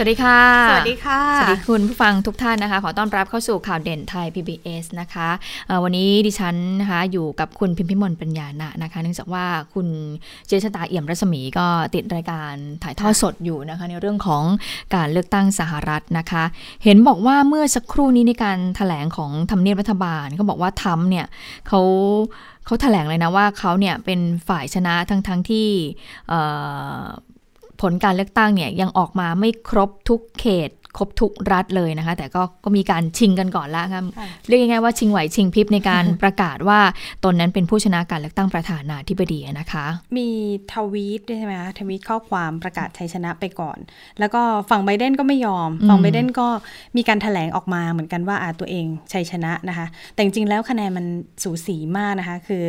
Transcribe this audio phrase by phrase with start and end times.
[0.00, 0.40] สวัสดีค่ะ
[0.70, 5.28] สวัสดีค่ะ สวัสดีคุณผู้ฟังทุกท่านนะคะ ขอต้อนรับเข้าสู่ข่าวเด่นไทย PBS นะคะ
[5.66, 9.44] เอ่อวันนี้ดิฉันนะคะอยู่กับคุณพิมพิมลปัญญาณะนะคะ เนื่องจากว่า
[9.74, 9.88] คุณ
[10.46, 14.42] เจษตาเอี่ยมรัศมีก็ติดรายการถ่ายทอดสดอยู่นะคะ ในเรื่องของ
[14.94, 16.44] การเลือกตั้งสหรัฐนะคะ
[16.84, 21.26] เห็นบอกว่าเมื่อสักครู่นี้ในการถแถลงของทำเนียบรัฐบาลเขาบอกว่าทำเนี่ย
[21.68, 21.80] เขา
[22.66, 25.68] เขาแถลงเลยนะว่าเขาเนี่ยเป็นฝ่ายชนะทั้งทั้งๆที่
[26.28, 26.40] เอ่
[26.98, 27.02] อ
[27.82, 36.80] ผลการเลือกตั้งเนี่ยยังออกมาไม่ครบทุกเขต ครบทุกรัฐเลยนะคะ แต่ก็ก็มีการชิงกันก่อนละครับค่ะเรียกง่ายๆว่าชิงไหวชิงพริบในการประกาศว่า
[37.24, 40.28] ตนนั้นเป็นผู้ชนะการเลือกตั้งประธานาธิบดีนะคะ มี
[40.72, 43.78] ทวีตด้วยใช่ไหมคะทวีตข้อความประกาศชัยชนะไปก่อน
[44.18, 46.48] แล้วก็ฝั่งไบเดนก็ไม่ยอมอืมฝั่งไบเดนก็
[46.96, 51.06] มีการถแถลงออกมาเหมือนกันว่าอาตัวเองชัยชนะนะคะ แต่จริงๆแล้วคะแนนมัน
[51.42, 52.64] สูสีมากนะคะ คือ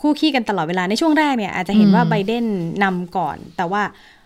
[0.00, 2.44] คู่ขี้กันตลอดเวลาในช่วงแรกเนี่ยอาจจะเห็นว่าไบเดน
[2.84, 4.21] นำก่อน แต่ว่าอ่า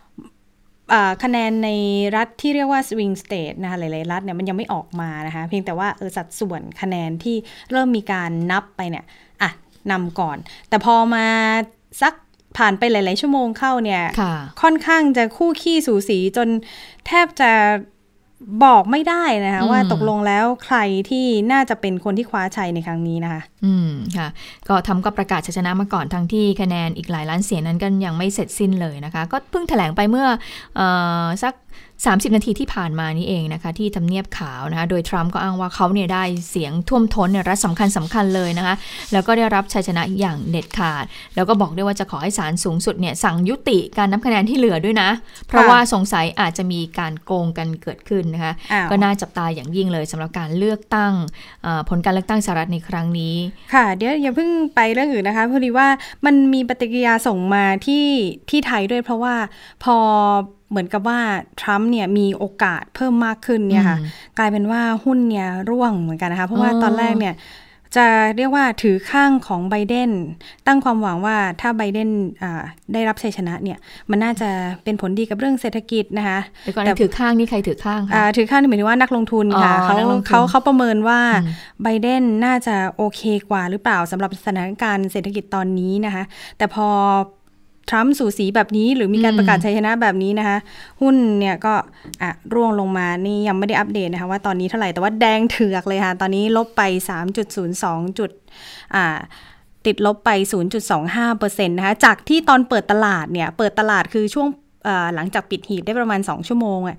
[1.23, 1.71] คะแนนใน
[2.17, 7.37] รัฐที่เรียกว่า swing state นะคะหลายๆรัฐเนี่ยมันยังไม่ออกมานะคะเพียงแต่ว่าเออสัดส่วนคะแนนที่
[7.71, 9.05] เริ่มมีการนับไปเนี่ย
[9.43, 9.51] อะ
[9.91, 10.37] นำก่อน
[10.69, 11.27] แต่พอมา
[12.03, 12.15] สัก
[12.57, 16.49] ผ่านไปหลาย ๆ ชั่วโมงเข้าเนี่ยค่ะค่อนข้างจะคู่ขี้สูสีจน
[17.07, 17.51] แทบจะ
[18.65, 20.79] บอกไม่ได้นะคะอืมว่าตกลงแล้วใคร
[21.11, 24.29] ที่น่าจะเป็นคนที่คว้าชัยในครั้งนี้นะคะ อืมค่ะ
[24.69, 30.27] ก็ทำก็ประกาศชัยชนะมาก่อนทั้งที่คะแนนอีกหลายล้านเสียงนั้นก็ยังไม่เสร็จสิ้นเลยนะคะ ก็เพิ่งแถลงไปเมื่อ
[30.77, 30.81] เอ
[31.25, 31.55] อสัก
[32.05, 38.75] 30 นาทีที่ผ่านมานี่เองนะคะที่ทำเนียบขาวนะคะโดยทรัมป์ก็อ้างว่าเขาเนี่ยได้เสียงท่วมท้นในรัฐสำคัญสำคัญเลยนะคะ
[39.13, 45.11] แล้วก็ได้รับชัยชนะอย่างเด็ดขาด แล้วก็บอกด้วยว่าจะขอให้ศาลสูงสุดเนี่ยสั่งยุติการนับคะแนนที่เหลือด้วยนะ
[45.49, 51.13] เพราะว่าสงสัยอาจจะมีการโกงกันเกิดขึ้นนะคะอ้าวก็น่าจับตาอย่างยิ่งเลยสำหรับการเลือกตั้ง
[51.63, 53.35] เอ่อผลการเลือกตั้งสหรัฐในครั้งนี้
[53.75, 55.89] ค่ะเดี๋ยวอย่าเพิ่งไปเรื่องอื่นนะคะพอดีว่า
[56.27, 58.07] มันมีปฏิกิริยาส่งมาที่
[58.51, 59.35] ที่ไทยด้วยเพราะว่า
[59.85, 59.97] พอ
[60.71, 61.21] เหมือนกับว่า
[61.61, 67.35] ทรัมป์เนี่ยมีโอกาสเพิ่มมากขึ้นเนี่ยค่ะอืมกลายเป็นว่าหุ้นเนี่ยร่วงเหมือนกันนะคะเพราะว่าอ๋อตอนแรกเนี่ย
[67.97, 68.07] จะ
[68.37, 70.11] เรียกว่าถือข้างของไบเดน
[70.67, 72.11] ตั้งความหวังว่าถ้าไบเดน
[72.43, 72.63] อ่า
[72.93, 73.79] ได้รับชัยชนะเนี่ย
[74.11, 74.49] มันน่าจะ
[74.85, 81.53] เป็นผลดีกับเรื่องเศรษฐกิจนะคะเดี๋ยวก่อนแต่นะถือข้างนี่ใครถือข้างอ่าคะถือข้างนี่หมายถึงว่านักลงทุนค่ะอ๋อเขานักลงทุนเขาเขาประเมินว่าอืม
[81.83, 86.25] ไบเดนน่าจะโอเคกว่าหรือเปล่าสำหรับสถานการณ์เศรษฐกิจตอนนี้นะคะ
[86.59, 86.89] แต่พอ
[87.89, 90.59] ทรัมป์สูสีแบบนี้ หรือมีการอืมประกาศชัยชนะแบบนี้นะคะ
[91.01, 91.75] หุ้นเนี่ยก็
[92.23, 96.83] อะร่วงลงมานี่ยังไม่ได้อัปเดตนะคะว่าตอนนี้เท่าไหร่แต่ว่าแดงเถือกเลยค่ะ ตอนนี้ลบไป
[97.51, 98.31] 3.02 จุด
[98.95, 99.19] อ่า
[99.87, 100.31] ติดลบไป
[101.05, 104.49] 0.25%นะคะ จากที่ตอนเปิดตลาดเนี่ย เปิดตลาดคือช่วง
[104.85, 106.97] เอ่อหลังจากปิดหีบได้ประมาณ 2 ชั่วโมงอะ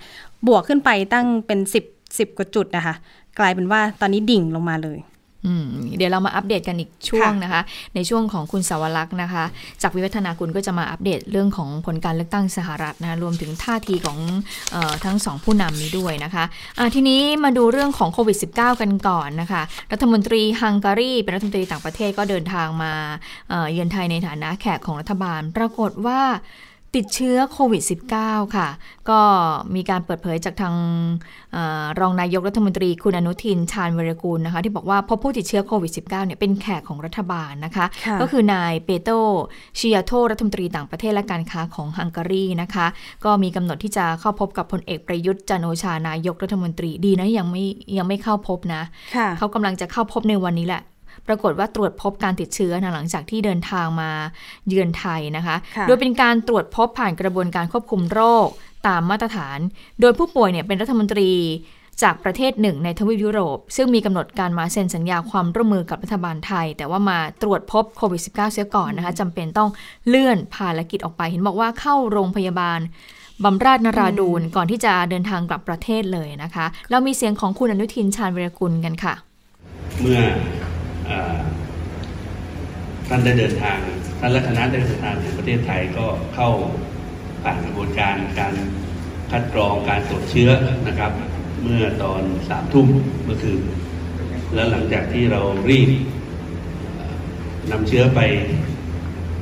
[0.48, 1.60] บวกขึ้นไปตั้งเป็น
[1.94, 2.96] 10 10 กว่าจุดนะคะ
[3.40, 5.17] กลายเป็นว่าตอนนี้ดิ่งลงมาเลยอืม
[5.98, 7.62] เดี๋ยวเรามาอัปเดตกันอีกช่วงนะคะ
[7.96, 9.44] ในช่วงของคุณสาวรักษ์นะคะ
[9.82, 14.18] จากวิวัฒนาคุณก็จะมาอัปเดตเรื่องของผลการเลือกตั้งสหรัฐนะรวมถึงท่าทีของ
[14.76, 19.62] ออทั้งสองผู้นำนี้ด้วยนะคะะทีนี้มาดูเรื่องของโควิด -19 กันก่อนนะคะ
[19.92, 22.94] รัฐมนตรีฮังการีเป็นรัฐมนตรีต่างประเทศก็เดินทางมา
[23.72, 26.22] เยือนไทยในฐานะแขกของรัฐบาล ปรากฏว่า
[26.96, 27.84] ติดเชื้อโควิด
[28.20, 28.68] -19 ค่ะ
[29.10, 29.20] ก็
[29.76, 30.76] มีการเปิดเผยจากทาง
[31.54, 39.16] เออรองนายกรัฐมนตรีคุณอนุทินชาญวรกูลนะคะ ที่บอกว่าพบผู้ติดเชื้อโควิด -19 เนี่ยเป็นแขกของรัฐบาลนะคะค่ะก็คือนายเปโตร
[39.80, 42.86] ชิยาโตรัฐมนตรีต่างประเทศและการค้าของฮังการีนะคะ
[43.26, 47.64] ก็มีกำหนดที่จะเข้าพบกับพลเอกประยุทธ์จันทร์โอชานายกรัฐมนตรีดีนะยังไม่
[47.98, 48.82] ยังไม่เข้าพบนะ
[49.16, 50.82] ค่ะเขากำลังจะเข้าพบในวันนี้แหละ
[51.28, 54.12] ปรากฏว่าตรวจพบการติดเชื้อนะหลังจากที่เดินทางมา
[54.68, 58.48] เยือนไทยนะคะค่ะโดยเป็นการตรวจพบผ่านกระบวนการควบคุมโรค
[58.88, 59.60] ตามมาตรฐาน
[60.02, 61.32] โดยผู้ป่วยเนี่ยเป็นรัฐมนตรี
[62.04, 69.70] จากประเทศหนึ่งในทวีปยุโรป ซึ่งมีกำหนดการมาเซ็นสัญญาความร่วมมือกับรัฐบาลไทย แต่ว่ามาตรวจพบโควิด -19 เสียก่อนนะคะจำเป็นต้อง
[70.08, 72.80] เลื่อนภารกิจออกไป เห็นบอกว่าเข้าโรงพยาบาล
[73.44, 79.14] บำราศนราดูนก่อนที่จะเดินทางกลับประเทศเลยนะคะ เรามีเสียงของคุณอนุทินชาญวิรกุลกันค่ะ
[80.02, 80.77] เมื่อเออ
[83.08, 83.80] ท่านได้เดินทาง
[84.20, 86.06] ท่านและคณะได้เดินทางถึงประเทศไทยก็
[86.36, 86.50] เข้า
[87.44, 88.54] ผ่านกระบวนการการ
[89.32, 90.50] คัดกรองการตรวจเชื้อ
[90.88, 91.12] นะครับ
[91.64, 92.88] เมื่อตอนสามทุ่ม
[93.26, 93.60] เมื่อคืน
[94.54, 95.90] แล้วหลังจากที่เรารีบ
[97.72, 98.20] นำเชื้อไป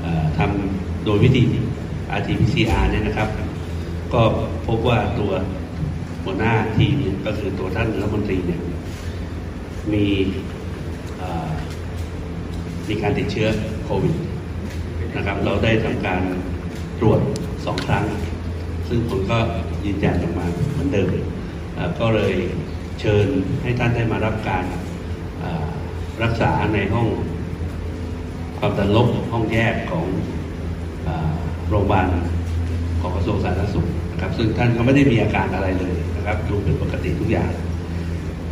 [0.04, 0.06] อ
[0.38, 1.44] ทำโดยวิธี
[2.18, 3.30] RT-PCR เนี่ยนะครับ
[4.14, 4.22] ก็
[4.68, 5.32] พบว่าตัว
[6.24, 6.96] หัวหน้าทีม
[7.26, 8.62] ก็คือตัวท่านรัฐมนตรีเนี่ย
[9.94, 10.06] มี
[12.90, 13.48] มีการติดเชื้อ
[13.86, 14.16] โควิด
[15.16, 16.22] นะครับเราได้ทำการ
[17.00, 17.20] ตรวจ
[17.66, 18.06] สองครั้ง
[18.88, 19.38] ซึ่งผมก็
[19.86, 21.08] ยืนยันออกมาเหมือนเดิม
[22.00, 22.34] ก็เลย
[23.00, 23.26] เชิญ
[23.62, 24.66] ให้ท่านได้มารับการ
[26.24, 27.08] รักษาในห้อง
[28.60, 30.06] ความดันลบห้องแยกของ
[31.70, 32.08] โรงพยาบาล
[33.02, 37.52] ของกระทรวงสาธารณสุขนะครับซึ่งท่านก็ไม่ได้มีอาการอะไรเลยนะครับดูเป็นปกติทุกอย่าง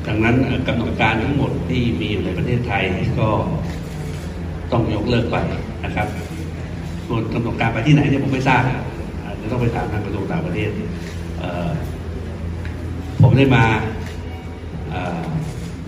[0.08, 0.36] ดังนั้น
[0.68, 2.84] กำหนดการทั้งหมดที่มีอยู่ในประเทศไทย
[3.20, 3.28] ก็
[4.72, 5.38] ต้องยกเลิกไป
[5.86, 6.08] นะครับ
[7.08, 10.70] ส่วนกำหนดการไปที่ไหนเนี่ยผมไม่ทราบจจะต้องไปถามทางกระทรวงต่างประเทศ
[13.22, 13.64] ผมได้มา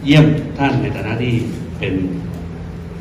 [0.05, 0.25] เยี่ยม
[0.57, 1.33] ท่านในฐานะที่
[1.79, 1.93] เป็น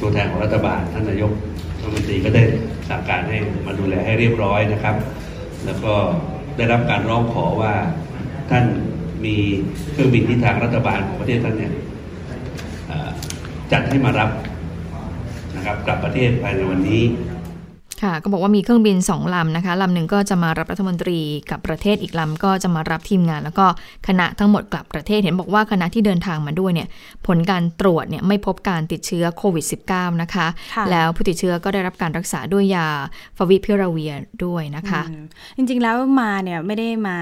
[0.01, 1.33] ตัวแทนของรัฐบาล ท่านนายก
[1.81, 2.43] รัฐมนตรีก็ได้
[2.89, 4.97] สั่งการให้มาดูแลให้เรียบร้อยนะครับ
[5.65, 5.95] แล้วก็
[6.57, 7.75] ได้รับการร้องขอว่า
[8.51, 8.65] ท่าน
[9.25, 9.37] มี
[9.93, 11.73] เครื่องบินที่ทางรัฐบาลของประเทศท่านเนี่ย
[13.73, 14.31] จัดให้มารับ
[15.57, 17.03] นะครับกลับประเทศภายในวันนี้
[18.03, 21.19] ค่ะก็บอกว่ามีเครื่องบินสองลำนะคะลำหนึ่งก็จะมารับรัฐมนตรี
[21.51, 23.67] กับประเทศอีกลำก็จะมารับทีมงาน แล้วก็
[24.09, 26.89] คณะทั้งหมดกลับประเทศเห็นบอกว่าคณะที่เดินทางมาด้วยเนี่ย
[27.27, 32.87] ผลการตรวจเนี่ยไม่พบการติดเชื้อโควิด -19 นะคะคะแล้วผู้ติดเชื้อก็ได้รับการรักษาด้วยยา
[33.37, 34.13] ฟาวิพิราเวียร์
[34.45, 35.03] ด้วยนะคะ
[35.57, 37.19] จริงๆแล้วมาเนี่ยไม่ได้มา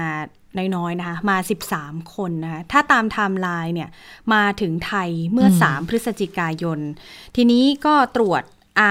[0.75, 1.37] น้อยๆนะคะมา
[1.73, 3.89] 13 คนนะคะถ้าตามไทม์ไลน์เนี่ย
[4.33, 6.79] มาถึงไทยเมื่อ 3 พฤศจิกายน
[7.35, 8.43] ทีนี้ก็ตรวจ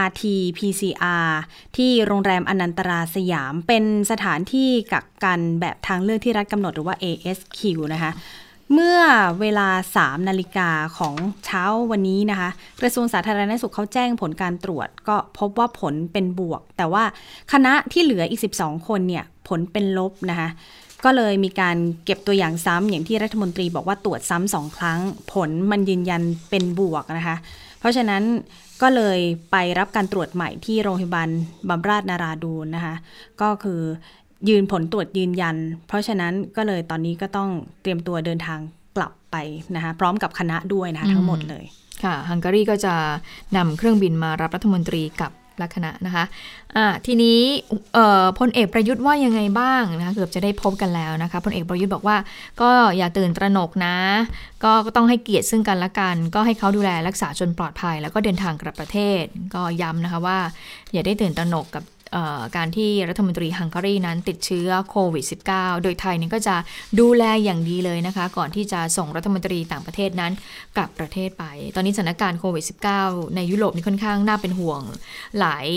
[0.06, 1.28] RT-PCR
[1.76, 7.60] ที่โรงแรมอนันตราสยามเป็นสถานที่กักกันแบบทางเลือกที่รัฐกำหนดหรือว่า ASQ
[7.94, 8.12] นะคะ
[8.72, 9.00] เมื่อ
[9.40, 9.68] เวลา
[9.98, 11.14] 3 นาฬิกาของ
[11.44, 12.50] เช้าวันนี้นะคะ
[12.80, 17.04] กระทรวงสาธารณสุขเขาแจ้งผลการตรวจ ก็พบว่าผลเป็นบวก แต่ว่า
[17.52, 20.48] คณะที่เหลืออีก 12 คนเนี่ย ผลเป็นลบนะคะ
[21.04, 25.00] ก็เลยมีการเก็บตัวอย่างซ้ำอย่างที่รัฐมนตรีบอกว่าตรวจซ้ำสองครั้ง
[25.32, 27.36] ผลมันยืนยันเป็นบวกนะคะ
[27.80, 28.22] เพราะฉะนั้น
[28.82, 29.18] ก็เลย
[29.50, 31.28] ไปรับการตรวจใหม่ที่โรงพยาบาล
[31.68, 32.94] บำราศนาราดูนนะคะ
[33.40, 33.80] ก็คือ
[34.48, 35.56] ยืนผลตรวจยืนยัน
[35.88, 37.50] เพราะฉะนั้นก็เลยตอนนี้ก็ต้อง
[37.82, 38.58] เตรียมตัวเดินทาง
[38.96, 39.36] กลับไป
[39.74, 41.64] นะคะพร้อมกับคณะด้วยนะคะทั้งหมดเลย
[42.04, 42.94] ค่ะฮังการีก็จะ
[43.56, 45.30] นำเครื่องบินมารับรัฐมนตรีกับ
[45.62, 47.40] ลักษณะนะคะะทีนี้
[48.38, 52.16] พลเอกประยุทธ์ว่ายังไงบ้างนะคะเกือบจะได้พบกันแล้วนะคะพลเอกประยุทธ์บอกว่า
[52.60, 53.96] ก็อย่าตื่นตระหนกนะ
[54.64, 59.22] ก็ต้องให้เกียรติซึ่งกันและกัน ก็ให้เขาดูแลรักษาจนปลอดภัย แล้วก็เดินทางกลับประเทศ
[59.54, 60.38] ก็ย้ำนะคะว่า
[60.92, 61.84] อย่าได้ตื่นตระหนกกับ
[62.56, 66.56] การที่รัฐมนตรีฮังการีนั้นติดเชื้อโควิด -19 โดยไทยนี่ก็จะ
[67.00, 70.32] ดูแลอย่างดีเลยนะคะ ก่อนที่จะส่งรัฐมนตรีต่างประเทศนั้น
[70.76, 71.44] กลับประเทศไป
[71.74, 72.64] ตอนนี้สถานการณ์โควิด
[72.98, 74.80] -19 ในยุโรปนี่ค่อนข้างน่าเป็นห่วง
[75.40, 75.68] หลาย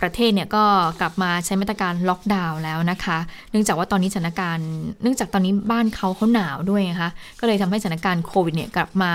[0.00, 0.64] ประเทศเนี่ยก็
[1.00, 3.18] กลับมาใช้มาตรการล็อกดาวน์แล้วนะคะ
[3.50, 4.68] เนื่องจากว่าตอนนี้สถานการณ์
[5.02, 7.10] เนื่องจากตอนนี้บ้านเขาเขาหนาวด้วยนะคะ
[7.40, 9.12] ก็เลยทำให้สถานการณ์โควิดเนี่ยกลับมา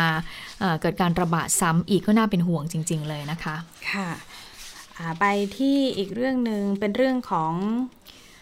[0.81, 3.55] เกิดการระบาดซ้ำอีกก็น่าเป็นห่วงจริง ๆ เลยนะคะ
[3.91, 4.09] ค่ะ
[5.19, 5.25] ไป
[5.57, 7.53] ที่อีกเรื่องหนึ่งเป็นเรื่องของ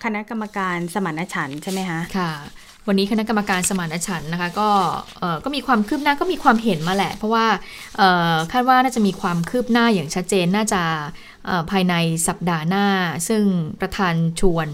[0.04, 2.32] คณะกรรมการสมานฉันใช่ไหมคะค่ะ
[2.88, 4.70] วันนี้คณะกรรมการสมานฉันนะคะก็
[5.44, 7.46] ก็มีความคืบหน้าก็มีความเห็นมาแหละ เพราะว่า
[8.52, 10.82] คาดว่าน่าจะมีความคืบหน้าอย่างชัดเจนน่าจะ
[11.72, 11.96] ภายใน
[12.28, 12.88] สัปดาห์หน้า
[13.28, 13.44] ซึ่ง
[13.82, 14.68] ประธานชวน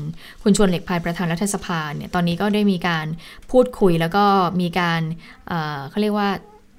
[0.44, 3.06] คุณชวนเหล็กภายประธานรัฐสภาเนี่ยตอนนี้ก็ได้มีการ
[3.52, 4.26] พูดคุยแล้วก็
[4.62, 5.02] มีการ
[5.90, 6.30] เขาเรียกว่า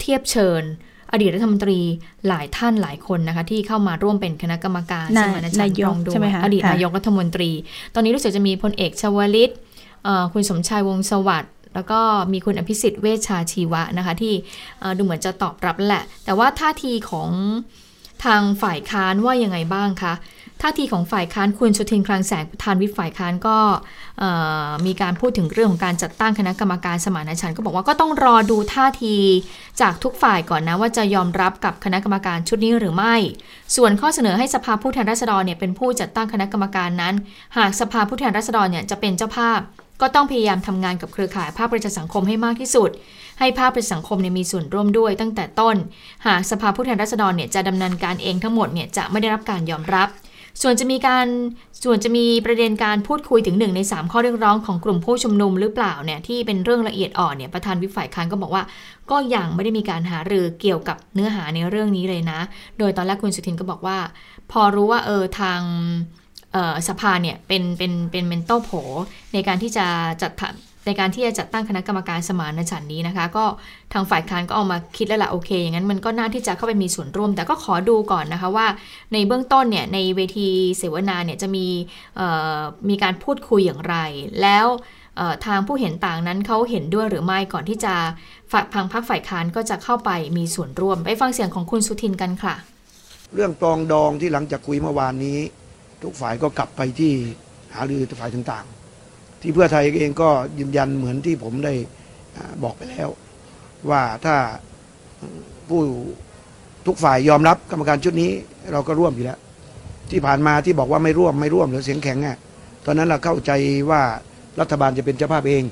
[0.00, 0.62] เทียบเชิญ
[1.12, 1.78] อดีตรัฐมนตรี
[2.28, 6.10] หลายท่านหลายคนนะคะที่เข้ามาร่วมเป็นคณะกรรมการสมานฉันท์รองดู
[6.44, 7.50] อดีตนายกรัฐมนตรี
[7.94, 9.50] ตอนนี้รู้สึกจะมีพลเอกชวลิต
[10.32, 12.00] คุณสมชายวงสวัสดิ์แล้วก็
[12.32, 14.34] มีคุณอภิสิทธิ์เวชชาชีวะนะคะที่
[14.96, 17.30] ดูเหมือนจะตอบรับแหละ แต่ว่าท่าทีของ
[18.24, 20.14] ทางฝ่ายค้านว่ายังไงบ้างคะ
[20.62, 23.58] ท่าทีของฝ่ายค้านคุณสุทินคลังแสงประธานวิปฝ่ายค้านก็
[24.86, 29.16] มีการพูดถึงเรื่องของการจัดตั้งคณะกรรมการสมานฉันท์ก็บอกว่าก็ต้องรอดูท่าที
[29.80, 33.14] จากทุกฝ่ายก่อนนะว่าจะยอมรับกับคณะกรรมการชุดนี้หรือไม่
[33.76, 37.14] ส่วนข้อเสนอให้สภาผู้แทนราษฎรเนี่ยเป็นผู้จัดตั้งคณะกรรมการนั้น
[37.56, 39.60] หากสภาผู้แทนราษฎรเนี่ยจะเป็นเจ้าภาพ
[40.00, 42.90] ก็ต้องพยายามทำงานกับเครือข่ายภาคประชาสังคมให้มากที่สุด
[43.38, 45.76] ให้ภาคประชาสังคมเนี่ยมีส่วนร่วมด้วยตั้งแต่ต้น
[46.26, 50.08] หากสภาผู้แทนราษฎรเนี่ยจะดำเนินการเองทั้งหมดเนี่ยจะไม่ได้รับการยอมรับ
[50.62, 51.26] ส่วนจะมีการ
[51.84, 58.62] ส่วนจะมีประเด็นการพูดคุยถึงหนึ่งใน 3 ข้อเรียกร้องของกลุ่มผู้ชุมนุมหรือเปล่าเนี่ยที่เป็นเรื่องละเอียดอ่อนเนี่ยประธานวิฝ่ายค้านก็บอกว่า
[59.10, 62.40] ก็ยังไม่ได้มีการหารือเกี่ยวกับเนื้อหาในเรื่องนี้เลยนะ
[62.78, 63.98] โดยตอนแรกคุณสุทินก็บอกว่า
[64.52, 65.60] พอรู้ว่าเออทาง
[66.88, 68.70] สภาเนี่ยเป็นเป็นเป็นเมนโตโผ
[69.32, 69.86] ในการที่จะ
[70.22, 70.32] จัด
[70.86, 73.44] ในการที่จะจัดตั้งคณะกรรมการสมานฉันนี้นะคะ ก็
[73.92, 78.66] ทางฝ่ายค้านก็เอามาคิดแล้วละโอเค อย่างนั้นมันก็น่าที่จะเข้าไปมีส่วนร่วม แต่ก็ขอดูก่อนนะคะว่า
[79.12, 80.48] ในเบื้องต้นเนี่ยในเวที
[80.78, 81.66] เสวนาเนี่ยจะมี
[82.88, 83.96] มีการพูดคุยอย่างไร
[84.42, 84.66] แล้ว
[85.46, 87.94] ทางผู้เห็นต่างนั้นเขาเห็นด้วยหรือไม่ก่อนที่จะ
[88.52, 92.54] ฝักพังพักฝ่ายค้านก็จะเข้าไปมีส่วนร่วม ไปฟังเสียงของคุณสุทินกันค่ะ
[93.34, 95.38] เรื่องปองดองที่หลังจากคุยเมื่อวานนี้
[96.02, 97.12] ทุกฝ่ายก็กลับไปที่
[97.74, 98.81] หารือฝ่ายต่างๆ
[99.42, 101.74] ที่เพื่อไทยเองก็ยืนยันเหมือนที่ผมได้
[102.62, 103.08] บอกไปแล้ว
[103.90, 104.36] ว่าถ้า
[105.68, 105.82] ผู้
[106.86, 108.30] ทุกฝ่ายยอมรับกรรมการชุดนี้
[108.72, 109.38] เราก็ร่วมอยู่แล้ว
[110.10, 112.38] ที่ผ่านมาที่บอกว่าไม่ร่วมไม่ร่วมหรือเสียงแข็งอะ
[112.86, 113.52] ตอนนั้นเราเข้าใจ
[113.90, 114.02] ว่า
[114.60, 115.64] รัฐบาลจะเป็นเจ้าภาพเอง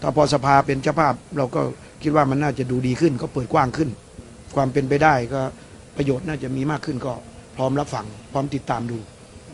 [0.00, 1.60] ถ้าพอสภาเป็นเจ้าภาพ เราก็
[2.02, 3.88] คิดว่ามันน่าจะดูดีขึ้น ก็เปิดกว้างขึ้น
[4.54, 5.40] ความเป็นไปได้ก็
[5.96, 7.12] ประโยชน์น่าจะมีมากขึ้นก็
[7.56, 8.98] พร้อมรับฟังพร้อมติดตามดู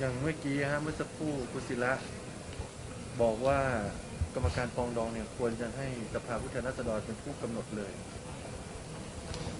[0.00, 1.92] อย่างเมื่อกี้ฮะเมื่อสักครู่กุศิระ
[3.22, 3.58] บอกว่า
[4.34, 7.92] กรรมการปองดองเนี่ยควรจะให้สภาผู้แทนราษฎรเป็นผู้กำหนดเลย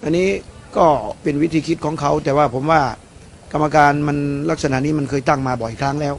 [0.03, 0.29] อันนี้
[0.77, 0.87] ก็
[1.21, 2.81] เป็นวิธีคิดของเขา แต่ว่าผมว่า
[3.53, 4.17] กรรมการมัน
[4.49, 6.15] ลักษณะนี้มันเคยตั้งมาบ่อยครั้งแล้ว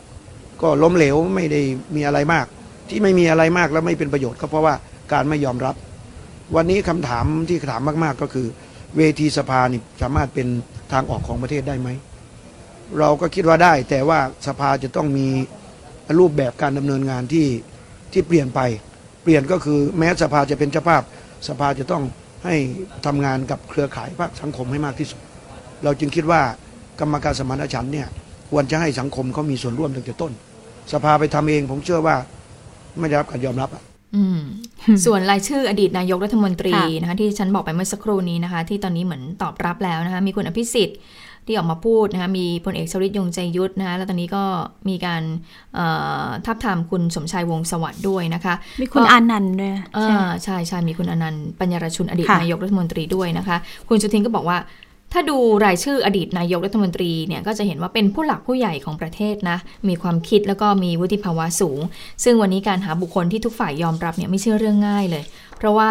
[0.62, 1.60] ก็ล้มเหลวไม่ได้
[1.96, 2.46] มีอะไรมาก
[2.88, 4.74] ที่ไม่มีอะไรมากแล้วไม่เป็นประโยชน์ก็เพราะว่า
[5.12, 5.74] การไม่ยอมรับ
[6.56, 8.46] วันนี้คำถามที่ถามมากๆก็คือ
[8.96, 10.48] เวทีสภานี่สามารถเป็น
[10.92, 11.88] ทางออกของประเทศได้ไหม
[12.98, 15.26] เราก็คิดว่าได้ แต่ว่าสภาจะต้องมี
[16.18, 17.46] รูปแบบการดำเนินงานที่
[18.12, 18.60] ที่เปลี่ยนไป
[19.22, 21.02] เปลี่ยนก็คือแม้สภาจะเป็นเจ้าภาพ
[21.48, 22.02] สภาจะต้อง
[22.44, 22.54] ให้
[23.06, 25.20] ทำงานกับเครือข่ายภาคสังคมให้มากที่สุด
[25.84, 26.40] เราจึงคิดว่า
[27.00, 28.08] กรรมการสมานฉันท์เนี่ย
[28.50, 30.32] ควรจะให้สังคมเขามีส่วนร่วมตั้งแต่ต้น
[30.92, 32.16] สภาไปทำเองผมเชื่อว่า
[32.98, 33.82] ไม่ได้รับการยอมรับอะ
[34.16, 34.40] อืม
[35.04, 40.98] ส่วนรายชื่ออดีตนายกรัฐมนตรีค่ะนะคะที่ฉันบอกไปเมื่อสักครู่นี้นะคะ ที่ตอนนี้เหมือนตอบรับแล้วนะคะมีคุณอภิสิทธิ์
[41.46, 44.44] ที่ออกมาพูดนะคะมีพลเอกชวลิตยงใจยุทธนะคะแล้วตอนนี้ก็
[44.88, 45.22] มีการ
[45.74, 45.86] เอ่
[46.24, 53.56] อทับทามคุณสมชายวงศ์สวัสดิ์ด้วยนะคะ มีคุณก็อานันต์ด้วยอ่าใช่ไหมใช่ใช่มีคุณอนันต์ปัญญารชุนอดีตค่ะนายกรัฐมนตรีด้วยนะคะ
[53.88, 54.58] คุณสุทินก็บอกว่า
[55.12, 59.58] ถ้าดูรายชื่ออดีตนายกรัฐมนตรีเนี่ยก็จะเห็นว่าเป็นผู้หลักผู้ใหญ่ของประเทศนะ
[59.88, 61.80] มีความคิดแล้วก็มีวุฒิภาวะสูง
[62.24, 65.24] ซึ่งวันนี้การหาบุคคลที่ทุกฝ่ายยอมรับเนี่ยไม่ใช่เรื่องง่ายเลย
[65.58, 65.90] เพราะว่า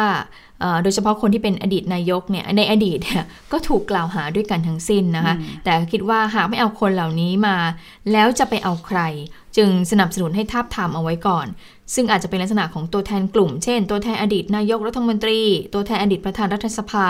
[0.52, 0.52] เอ่อ
[0.83, 7.57] โดยเฉพาะคนที่เป็นอดีตนายกเนี่ยในอดีตเนี่ยก็ถูกกล่าวหาด้วยกันทั้งสิ้นนะคะ แต่คิดว่าหากไม่เอาคนเหล่านี้มา
[8.11, 8.99] แล้วจะไปเอาใคร
[9.57, 11.47] จึงสนับสนุนให้ทาบทามเอาไว้ก่อน
[11.95, 15.39] ซึ่งอาจจะเป็นลักษณะของตัวแทนกลุ่ม เช่น ตัวแทนอดีตนายกรัฐมนตรี
[15.73, 17.07] ตัวแทนอดีตประธานรัฐสภา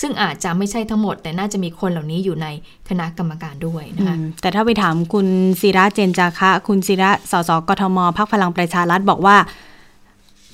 [0.00, 2.46] ซึ่งอาจจะไม่ใช่ทั้งหมด แต่น่าจะมีคนเหล่านี้อยู่ใน
[2.88, 5.26] คณะกรรมการด้วยนะคะอืมแต่ถ้าไปถามคุณ
[5.60, 9.36] ศิระเจนจาคะ คุณศิระสสกทมพักพลังประชารัฐบอกว่า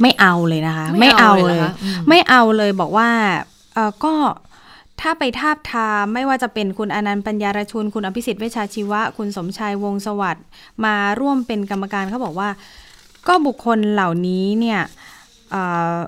[0.02, 3.09] ไม่เอาเลยนะคะ ไม่เอาเลยเลยเหรอคะอืมไม่เอาเลยบอกว่า
[3.75, 4.14] เออก็
[5.00, 10.45] ถ้าไปทาบทามไม่ว่าจะเป็นคุณอนันต์ปัญญารชุน คุณอภิสิทธิ์เวชชาชีวะ คุณสมชายวงศ์สวัสดิ์
[10.85, 12.49] มาร่วมเป็นกรรมการเขาบอกว่า
[13.28, 14.80] ก็บุคคลเหล่านี้เนี่ย
[15.52, 15.54] เ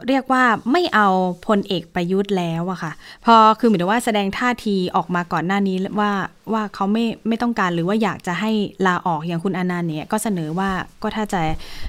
[0.09, 1.09] เรียกว่าไม่เอา
[1.47, 2.93] พลเอกประยุทธ์แล้วอะค่ะ
[3.25, 6.11] พอคือหมายถึงว่าแสดงท่าทีออกมาก่อนหน้านี้ว่า
[6.53, 8.53] ว่าเขาไม่ไม่ต้องการหรือว่าอยากจะให้
[8.87, 10.71] ลาออกอย่างคุณอนันต์เนี่ยก็เสนอว่า
[11.03, 11.41] ก็ถ้าจะ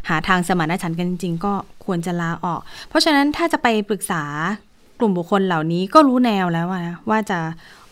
[0.10, 1.54] หาทางสมานฉันท์กันจริงก็
[1.86, 4.24] ควรจะลาออก เพราะฉะนั้นถ้าจะไปปรึกษา
[5.00, 7.40] กลุ่มบุคคลเหล่านี้ก็รู้แนวแล้วนะว่าจะ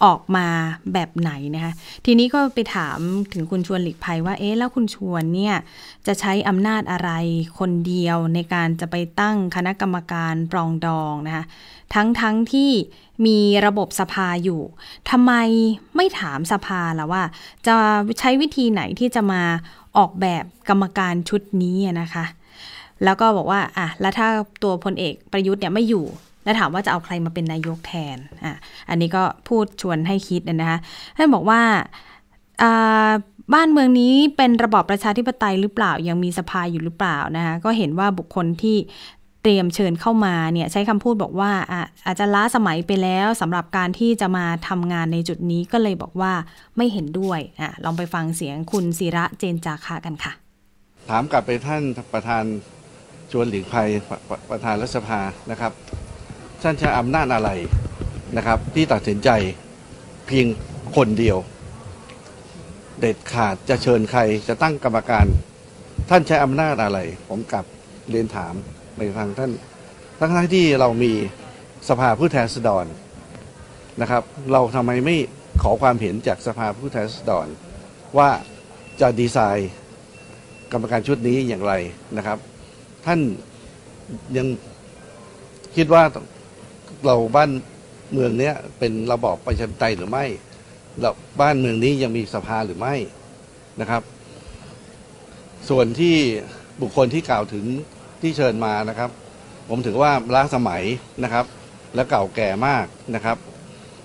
[0.04, 0.48] ออกมา
[0.94, 1.74] แบบไหนนะคะ
[2.06, 3.00] ทีนี้ก็ไปถาม
[3.34, 5.56] ถึงคุณชวนหลีกภัยว่าเอ๊ะแล้วคุณชวนเนี่ย
[6.08, 7.12] จะใช้อำนาจอะไร
[7.60, 11.46] คนเดียวในการจะไปตั้งคณะกรรมการปรองดองนะคะ
[11.94, 12.72] ทั้งทั้งที่
[13.26, 14.62] มีระบบสภาอยู่
[15.10, 15.34] ทำไม
[15.96, 17.24] ไม่ถามสภาล่ะว่า
[17.68, 17.76] จะ
[18.20, 19.44] ใช้วิธีไหนที่จะมา
[19.98, 22.26] ออกแบบกรรมการชุดนี้นะคะ
[23.04, 24.28] แล้วก็บอกว่าอะแล้วถ้า
[24.64, 26.06] ตัวพลเอกประยุทธ์เนี่ยไม่อยู่
[26.44, 28.54] แล้วถามว่าจะเอาใครมาเป็นนายกแทนอะ
[28.90, 30.80] อันนี้ก็พูดชวนให้คิดนะคะ
[31.18, 31.62] ท่านบอกว่า
[33.54, 38.78] บ้านเมืองนี้เป็นระบอบประชาธิปไตยหรือเปล่ายังมีสภาอยู่หรือเปล่านะคะก็เห็นว่าบุคคลที่
[39.44, 46.34] เตรียมเชิญเข้ามาเนี่ยใช้คำพูดบอกว่าอะอาจจะล้าสมัยไปแล้วสำหรับการที่จะมาทำงานในจุดนี้ก็เลยบอกว่า
[46.78, 50.34] ไม่เห็นด้วยอะลองไปฟังเสียงคุณศิระเจนจาคะกันค่ะ
[51.10, 51.84] ถามกลับไปท่าน
[52.14, 52.44] ประธาน
[53.32, 53.90] ชวนหลีกภัย
[54.50, 55.20] ประธานรัฐสภา
[55.52, 55.72] นะครับ
[56.64, 57.50] ท่านใช้อำนาจอะไร
[58.38, 59.30] นะครับ ที่ตัดสินใจ
[60.28, 60.48] เพียง
[60.96, 61.38] คนเดียว
[63.00, 65.26] เด็ดขาดจะเชิญใครจะตั้งกรรมการ
[66.10, 67.00] ท่านใช้อำนาจอะไร
[67.30, 67.66] ผมกลับ
[68.10, 68.54] เรียนถาม
[68.96, 69.52] ไปทางท่าน
[70.20, 71.14] ทั้งทั้งที่เรามี
[71.90, 72.86] สภาผู้แทนราษฎร
[74.02, 75.16] นะครับ เราทำไมไม่
[75.64, 77.48] ขอความเห็นจากสภาผู้แทนราษฎร
[78.18, 78.30] ว่า
[79.02, 79.72] จะดีไซน์
[80.72, 81.74] กรรมการชุดนี้อย่างไร
[82.18, 82.38] นะครับ
[83.06, 83.20] ท่าน
[84.38, 84.48] ยัง
[85.76, 86.04] คิดว่า
[87.06, 87.50] เราบ้าน
[88.14, 90.26] เมืองเนี้ยเป็นระบอบประชาธิปไตยหรือไม่
[91.00, 91.10] เรา
[91.42, 92.96] บ้านเมืองนี้ยังมีสภาหรือไม่
[93.82, 94.04] นะครับ
[95.70, 96.16] ส่วนที่
[96.82, 97.66] บุคคลที่กล่าวถึง
[98.22, 99.10] ที่เชิญมานะครับ
[99.70, 100.84] ผมถือว่าล้าสมัย
[101.24, 101.46] นะครับ
[101.96, 103.38] และเก่าแก่มากนะครับ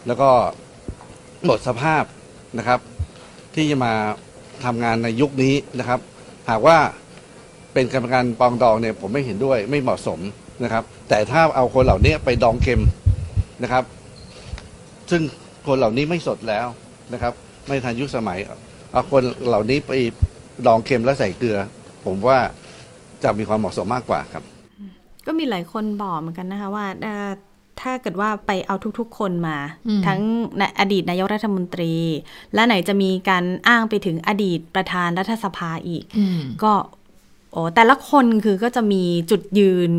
[0.06, 0.30] แล้วก็
[1.44, 2.04] หมดสภาพ
[2.58, 2.80] นะครับ
[3.54, 3.94] ที่จะมา
[4.64, 6.00] ทำงานในยุคนี้นะครับ
[6.50, 6.78] หากว่า
[7.72, 10.20] เป็นกรรมการปองดองเนี่ยผมไม่เห็นด้วยไม่เหมาะสม
[10.62, 12.82] นะครับ แต่ถ้าเอาคนเหล่านี้ไปดองเค็ม
[13.62, 13.84] นะครับ
[15.10, 15.22] ซึ่ง
[15.66, 16.66] คนเหล่านี้ไม่สดแล้ว
[17.12, 17.32] นะครับ
[17.66, 18.38] ไม่ทันยุคสมัย
[18.92, 19.92] เอาคนเหล่านี้ไป
[20.66, 21.58] ดองเค็มแล้วใส่เกลือ
[22.04, 22.38] ผมว่า
[23.22, 24.44] จะมีความเหมาะสมมากกว่าครับ
[25.26, 27.28] ก็มีหลายคนบอกเหมือนกันนะคะว่าเอ่อ
[27.80, 29.58] ถ้าเกิดว่าไปเอาทุกๆ คนมา
[29.88, 30.20] อืมทั้ง
[30.58, 31.94] ในอดีตนายกรัฐมนตรี
[32.54, 36.72] และไหนจะมีการอ้างไปถึงอดีตประธานรัฐสภาอีกอืมก็
[37.52, 39.92] โอ้แต่ละคนคือก็จะมีจุดยืน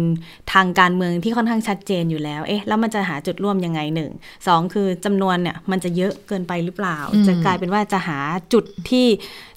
[0.54, 4.12] ทางการเมืองที่ค่อนข้างชัดเจนอยู่แล้ว เอ๊ะ แล้วมันจะหาจุดร่วมยังไงหนึ่ง
[4.48, 8.20] สองคือจำนวนเนี่ยมันจะเยอะเกินไปหรือเปล่าอืมจะกลายเป็นว่าจะหา
[8.54, 9.08] จุดที่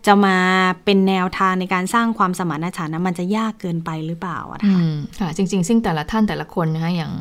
[0.07, 0.37] จะมา
[0.85, 7.13] เป็นแนวทางในการสร้างความสมานฉันท์นะมันจะยากเกินไปหรือเปล่าอะอืนะคะมค่ะจริง ๆ ซึ่งแต่ละท่านแต่ละคนนะคะอย่าง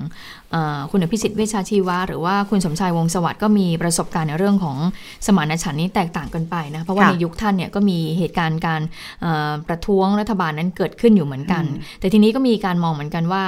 [0.51, 4.77] เอ่อคุณอภิสิทธิ์เวชชาชีวะหรือว่าคุณสมชายวงศ์สวัสดิ์ก็มีประสบการณ์ในเรื่องของ
[5.25, 8.81] สมานฉันท์นี้แตกต่างกันไปนะเพราะว่าค่ะในยุคท่านเนี่ยก็มีเหตุการณ์การ
[9.21, 11.63] เอ่อประท้วงรัฐบาลนั้นเกิดขึ้นอยู่เหมือนกัน
[11.99, 13.43] แต่ทีนี้ก็มีการมองเหมือนกันว่า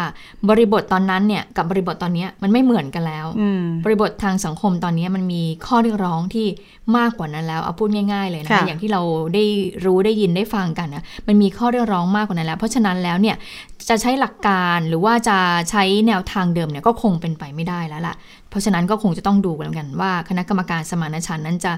[0.50, 6.48] บริบทตอนนั้นเนี่ยกับบริบทตอนเนี้ยมันไม่เหมือนกันแล้วอืมบริบททางสังคมตอนนี้มันมีข้อเรียกร้องที่
[6.98, 9.02] มากกว่านั้นแล้วเอาพูดง่าย ๆ เลยนะคะค่ะอย่างที่เรา
[9.34, 9.44] ได้
[9.86, 13.36] รู้ได้ยินได้ฟังกันนะมันมีข้อเรียกร้องมากกว่านั้นแล้ว เพราะฉะนั้นแล้วเนี่ย
[13.90, 15.38] จะใช้หลักการหรือว่าจะ
[15.70, 18.16] ใช้แนวทางเดิมเนี่ยก็คงเป็นไปไม่ได้แล้วล่ะ
[18.52, 21.74] เพราะฉะนั้นก็คงจะต้องดูกันกันว่า คณะกรรมการสมานฉันท์นั้นจะ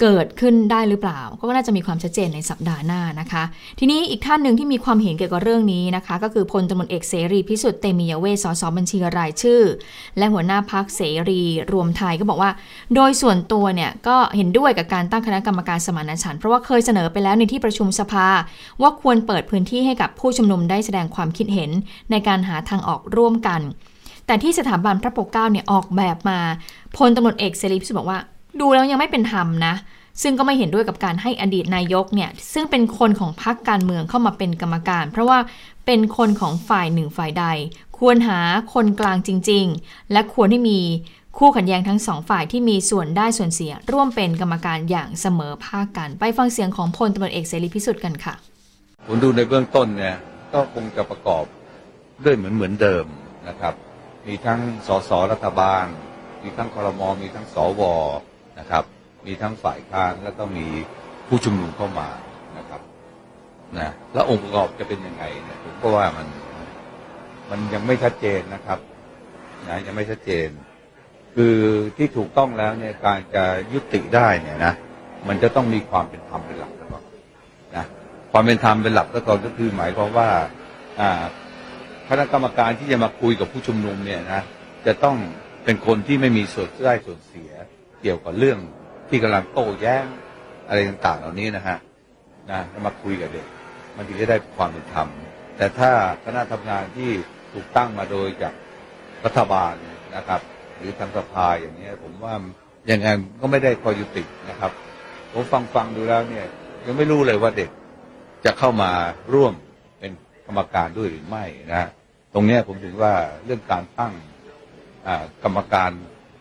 [0.00, 3.42] เกิดขึ้นได้หรือเปล่า ก็น่าจะมีความชัดเจนในสัปดาห์หน้านะคะ
[3.78, 9.62] ทีนี้อีกท่านหนึ่งที่มีความเห็นเกี่ยวกับเรื่องนี้นะคะ ก็คือพลตำรวจเอกเสรีพิสุทธิ์เตมียเวสสบัญชีรายชื่อ
[10.18, 11.42] และหัวหน้าพักเสรี
[11.72, 12.50] รวมไทยก็บอกว่า
[12.94, 18.26] โดยส่วนตัวเนี่ยก็เห็นด้วยกับการตั้งคณะกรรมการสมานฉันท์เพราะว่าเคยเสนอไปแล้วในที่ประชุมสภา
[18.82, 21.70] ว่าควรเปิดพื้นที่ให้กับผู้ชุมนุมได้แสดงความคิดเห็น
[22.10, 23.62] ในการหาทางออกร่วมกัน
[24.26, 26.38] แต่ที่สถาบันพระปกเกล้าเนี่ยออกแบบมา
[26.96, 28.18] พลตำรวจเอกเสรีพิสุทธิ์บอกว่า
[28.60, 29.74] ดูแล้วยังไม่เป็นธรรมนะ
[30.22, 35.38] ซึ่งก็ไม่เห็นด้วยกับการให้อดีตนายกเนี่ยซึ่งเป็นคนของพรรคการเมืองเข้ามาเป็นกรรมการ เพราะว่า
[35.86, 37.44] เป็นคนของฝ่ายหนึ่งฝ่ายใด
[37.98, 38.40] ควรหา
[38.74, 40.80] คนกลางจริง ๆ และควรให้มี
[41.38, 48.34] คู่ขัดแย้งทั้งสองฝ่ายที่มีส่วนได้ส่วนเสีย ร่วมเป็นกรรมการอย่างเสมอภาคกัน ไปฟังเสียงของพลตำรวจเอกเสรีพิสุทธิ์กันค่ะ
[49.06, 50.16] ผมดูในเบื้องต้นเนี่ย
[50.52, 51.44] ก็คงจะประกอบ
[52.24, 53.04] ด้วยเหมือนเหมือนเดิม
[53.48, 53.74] นะครับ
[54.26, 55.84] มีทั้งสสรัฐบาล
[56.42, 57.82] มีทั้งคอรมมีทั้งสว
[58.58, 58.84] นะครับ
[59.26, 60.66] มีทั้งฝ่ายค้านแล้วก็มี
[61.28, 62.08] ผู้ชุมนุมเข้ามา
[62.58, 62.80] นะครับ
[63.78, 66.26] นะแล้วองค์ประกอบจะเป็นยังไงเนี่ยผมก็ว่ามัน
[67.50, 68.78] มันยังไม่ชัดเจนนะครับ
[69.68, 70.48] นะยังไม่ชัดเจน
[71.34, 71.56] คือ
[71.96, 74.72] ที่ถูกต้องแล้วเนี่ยการจะยุติได้เนี่ยนะ
[75.28, 77.02] มันจะต้องมีความเป็นธรรมเป็นหลักก่อน
[77.76, 77.84] นะ
[78.32, 80.28] ความเป็นธรรมเป็นหลักก็ก่อนก็คือหมายความว่า
[81.00, 81.22] อ่า
[82.08, 84.42] คณะกรรมการที่จะมาคุยกับผู้ชุมนุมเนี่ยนะ
[84.86, 85.16] จะต้อง
[85.64, 87.50] เป็นคนที่ไม่มีส่วนได้ส่วนเสีย
[88.02, 88.58] เกี่ยวกับเรื่อง
[89.08, 90.04] ที่กำลังโต้แย้ง
[90.68, 91.78] อะไรต่างๆ เหล่านี้นะฮะ
[92.50, 93.46] นะมาคุยกับเด็ก
[93.96, 95.08] มันถึงจะได้ความเป็นธรรม
[95.56, 95.90] แต่ถ้า
[96.24, 97.10] คณะทำงานที่
[97.52, 98.54] ถูกตั้งมาโดยจาก
[99.24, 99.74] รัฐบาล
[100.16, 100.40] นะครับ
[100.76, 102.34] หรือทางสภาอย่างนี้ผมว่า
[102.90, 103.06] ยังไง
[103.40, 104.72] ก็ไม่ได้ข้อยุตินะครับ
[105.32, 106.46] ผมฟังฟังดูแล้วเนี่ย
[106.86, 107.70] ยังไม่รู้เลยว่าเด็ก
[108.44, 108.90] จะเข้ามา
[109.34, 109.54] ร่วม
[110.46, 111.88] กรรมการด้วยหรือไม่นะ
[112.34, 113.12] ตรงนี้ผมถึงว่า
[113.44, 114.14] เรื่องการตั้ง
[115.44, 115.90] กรรมการ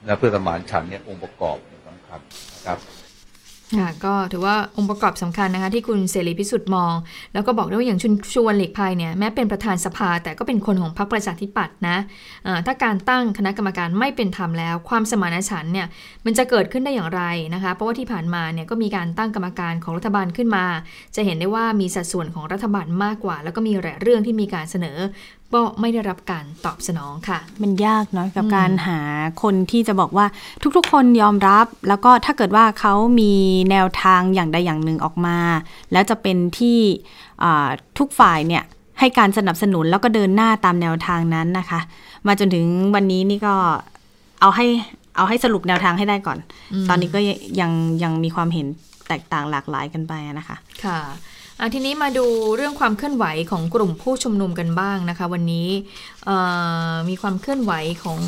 [0.06, 2.20] นะเพื่อสมานฉันเนี่ยองค์ประกอบสำคัญ
[2.56, 2.80] นะครับ
[3.74, 6.94] ค่ะก็ถือว่าองค์ประกอบสำคัญนะคะที่คุณเสรีพิสุทธิ์มอง
[7.34, 11.98] แล้วก็บอกด้วยว่าอย่างชุนชวนหลีกภัยเนี่ยแม้เป็นประธานสภาแต่ก็เป็นคนของพรรคประชาธิปัตย์นะ
[12.44, 15.88] เอ่อถ้าการตั้งคณะกรรมการไม่เป็นธรรมแล้ว ความสมานฉันเนี่ย
[16.26, 17.24] มันจะเกิดขึ้นได้อย่างไร
[17.54, 20.66] นะคะเพราะว่าที่ผ่านมาเนี่ยก็มีการตั้งกรรมการของรัฐบาลขึ้นมา
[21.16, 24.98] จะเห็นได้ว่ามีสัดส่วนของรัฐบาลมากกว่า แล้วก็มีหลายเรื่องที่มีการเสนอ
[25.54, 29.00] ก็ไม่ได้รับการตอบสนองค่ะ มันยากเนาะกับอืมการหา
[29.44, 30.26] คนที่จะบอกว่า
[30.78, 33.34] ทุกๆ คนยอมรับ แล้วก็ถ้าเกิดว่าเขามี
[33.72, 35.38] แนวทางอย่างใดอย่างหนึ่งออกมา
[35.92, 36.78] แล้วจะเป็นที่
[37.44, 37.68] อ่า
[38.00, 38.64] ทุกฝ่ายเนี่ย
[39.00, 41.80] ให้การสนับสนุนแล้วก็เดินหน้าตามแนวทางนั้นนะคะ
[42.28, 43.56] มาจนถึงวันนี้นี่ก็
[44.42, 44.66] เอาให้
[45.18, 46.38] เอาให้สรุปแนวทางให้ได้ก่อน
[46.90, 47.20] ตอนนี้ก็
[47.60, 47.72] ยัง
[48.04, 48.68] ยังมีความเห็น
[49.08, 51.35] แตกต่างหลากหลายกันไปนะคะ ค่ะอะ
[51.74, 55.70] ทีนี้มาดูเรื่องความเคลื่อนไหวของกลุ่มผู้ชุมนุมกันบ้างนะคะ วันนี้
[57.10, 58.20] มีความเคลื่อนไหวของ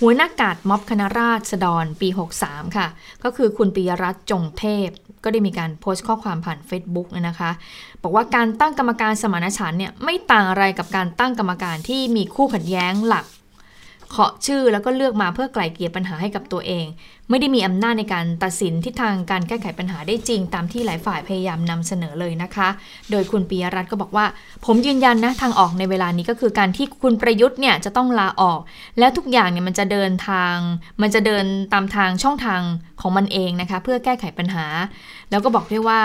[0.00, 2.08] หัวหน้ากาดม็อบคณะราษฎรปี
[2.42, 2.88] 63 ค่ะ
[3.24, 4.88] ก็คือคุณปิยรัตน์จงเทพ
[5.24, 7.50] ก็ได้มีการโพสต์ข้อความผ่าน Facebook นะคะ
[8.02, 13.26] บอกว่าการตั้งกรรมการสมานฉันเนี่ยไม่ต่างอะไรกับการตั้งกรรมการที่มีคู่ขัดแย้งหลัก
[14.10, 16.86] เคาะชื่อแล้วก็เลือกมาเพื่อไกล่เกลี่ยปัญหาให้กับตัวเอง
[17.30, 22.68] ไม่ได้มีอำนาจในการตัดสินทิศทางการแก้ไขปัญหาได้จริง ตามที่หลายฝ่ายพยายามนำเสนอเลยนะคะ
[23.10, 24.26] โดยคุณปียรัตน์ก็บอกว่า
[24.66, 28.60] ผมยืนยันนะทางออกในเวลานี้ก็คือการที่คุณประยุทธ์เนี่ยจะต้องลาออก
[28.98, 30.56] แล้วทุกอย่างเนี่ยมันจะเดินทาง
[31.02, 32.60] มันจะเดินตามทางช่องทาง
[33.00, 34.64] ของมันเองนะคะ เพื่อแก้ไขปัญหา
[35.30, 36.00] แล้วก็บอกด้วยว่า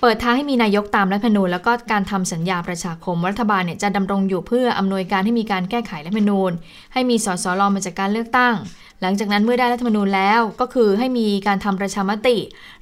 [0.00, 6.52] เปิดทางให้มีนายกตามรัฐธรรมนูญแล้วก็การทำสัญญาประชาคมรัฐบาลเนี่ยจะดำรงอยู่เพื่ออำนวยการให้มีการแก้ไขรัฐธรรมนูญ
[6.92, 8.54] ให้มีสสรมาจากการเลือกตั้ง
[9.00, 12.36] หลังจากนั้นเมื่อได้รัฐธรรมนูญแล้วก็คือให้มีการทำประชามติ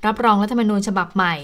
[0.06, 1.34] รับรองรัฐธรรมนูญฉบับใหม่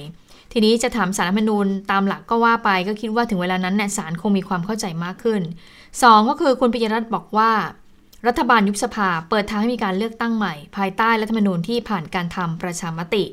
[0.53, 5.43] ทีนี้จะถามสารรัฐธรรมนูญตามหลักก็ว่าไป ก็คิดว่าถึงเวลานั้นเนี่ยศาลคงมีความเข้าใจมากขึ้น
[6.03, 7.51] สองก็คือคุณปิยรัตน์บอกว่า
[8.27, 13.25] รัฐบาลยุบสภาเปิดทางให้มีการเลือกตั้งใหม่ ภายใต้รัฐธรรมนูญที่ผ่านการทำประชามติ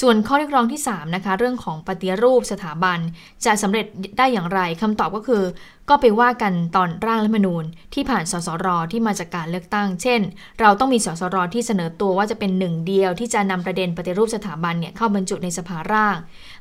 [0.00, 2.98] ส่วนข้อเรียกร้องที่ 3 นะคะ เรื่องของปฏิรูปสถาบัน
[3.44, 3.86] จะสำเร็จ
[4.18, 5.42] ได้อย่างไรคำตอบก็คือ
[5.90, 10.20] ก็ไปว่ากันตอนร่างรัฐธรรมนูญที่ผ่านสสรที่มาจากการเลือกตั้ง เช่น
[10.60, 16.16] เราต้องมีสสรที่เสนอตัวว่าจะเป็นหนึ่งเดียวที่จะนำประเด็นปฏิรูปสถาบันเนี่ยเข้าบรรจุในสภาร่าง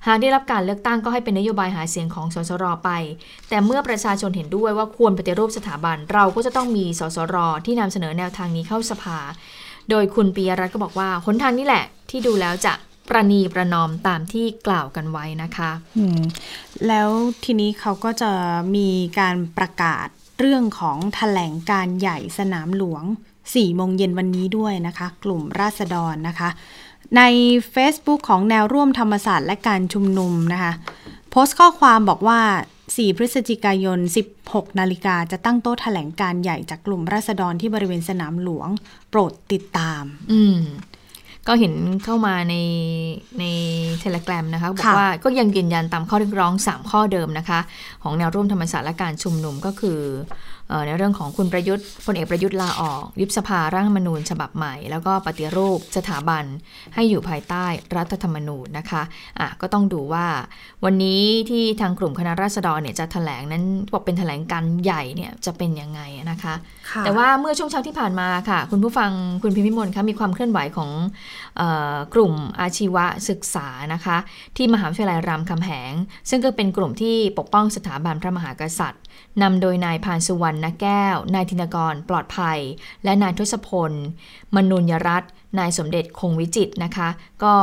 [0.07, 2.89] หากได้รับการเลือกตั้งก็ให้เป็นนโยบายหาเสียงของสสรไป
[3.49, 9.17] แต่เมื่อประชาชนเห็นด้วยว่าควรปฏิรูปสถาบัน เราก็จะต้องมีสสรที่นำเสนอแนวทางนี้เข้าสภา
[9.89, 12.73] โดยคุณปียรัตน์ก็บอกว่าหนทางนี้แหละที่ดูแล้วจะ
[13.09, 16.21] ประนีประนอมตามที่กล่าวกันไว้นะคะอืม
[16.87, 17.09] แล้ว
[17.43, 18.31] ทีนี้เขาก็จะ
[18.75, 20.07] มีการประกาศ
[20.39, 23.03] เรื่องของแถลงการใหญ่สนามหลวง
[23.43, 26.49] 4โมงเย็นวันนี้ด้วยนะคะ กลุ่มราษฎรนะคะ
[27.17, 27.21] ใน
[27.73, 30.73] Facebook ของแนวร่วมธรรมศาสตร์และการชุมนุมนะคะ
[31.29, 32.39] โพสต์ข้อความบอกว่า
[32.83, 33.99] 4 พฤศจิกายน
[34.39, 38.69] 16 นาฬิกาจะตั้งโต๊ะแถลงการใหญ่จากกลุ่มราษฎรที่บริเวณสนามหลวง
[39.09, 40.59] โปรดติดตาม อืม
[41.49, 41.73] ก็เห็น
[42.05, 42.55] เข้ามาใน
[43.39, 43.45] ใน
[43.99, 47.59] เทเล gram นะคะบอกว่าก็ยังยืนยันตามข้อเรียกร้อง 3 ข้อเดิมนะคะ
[48.03, 56.43] ของแนวร่วมธรรมศาสตร์และการชุมนุมก็คือเออ ในเรื่องของคุณประยุทธ์พลเอกประยุทธ์ลาออกยุบสภาร่างรัฐธรรมนูญฉบับใหม่ แล้วก็ปฏิรูปสถาบัน
[56.95, 57.65] ให้อยู่ภายใต้
[57.97, 59.01] รัฐธรรมนูญนะคะ
[59.39, 60.25] อะก็ต้องดูว่า
[60.85, 66.01] วันนี้ที่ทางกลุ่มคณะราษฎรเนี่ยจะแถลงนั้นบอกเป็นแถลงการใหญ่เนี่ยจะเป็นยังไง
[66.31, 66.53] นะคะ
[66.89, 69.11] ค่ะแต่ว่าเมื่อช่วงเช้าที่ผ่านมาค่ะ คุณผู้ฟัง
[69.43, 70.89] คุณพิมพิมลคะมีความเคลื่อนไหวของ
[71.57, 72.97] เออกลุ่มอาชีว
[73.29, 74.17] ศึกษานะคะ
[74.57, 75.93] ที่มหาวิทยาลัยรามคำแหง
[76.29, 79.03] ซึ่งก็เป็นกลุ่มที่ปกป้องสถาบันพระมหากษัตริย์
[79.41, 82.59] นำโดยนายพานสุวรรณแก้ว นายธินกรปลอดภัย
[83.03, 83.91] และนายทศพล
[84.55, 87.09] มนุญยรัตน์นายสมเด็จคงวิจิตนะคะ
[87.43, 87.53] ก็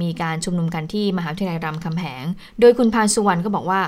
[0.00, 2.24] มีการชุมนุมกันที่มหาวิทยาลัยรามคำแหง
[2.60, 3.80] โดยคุณพานสุวรรณก็บอกว่า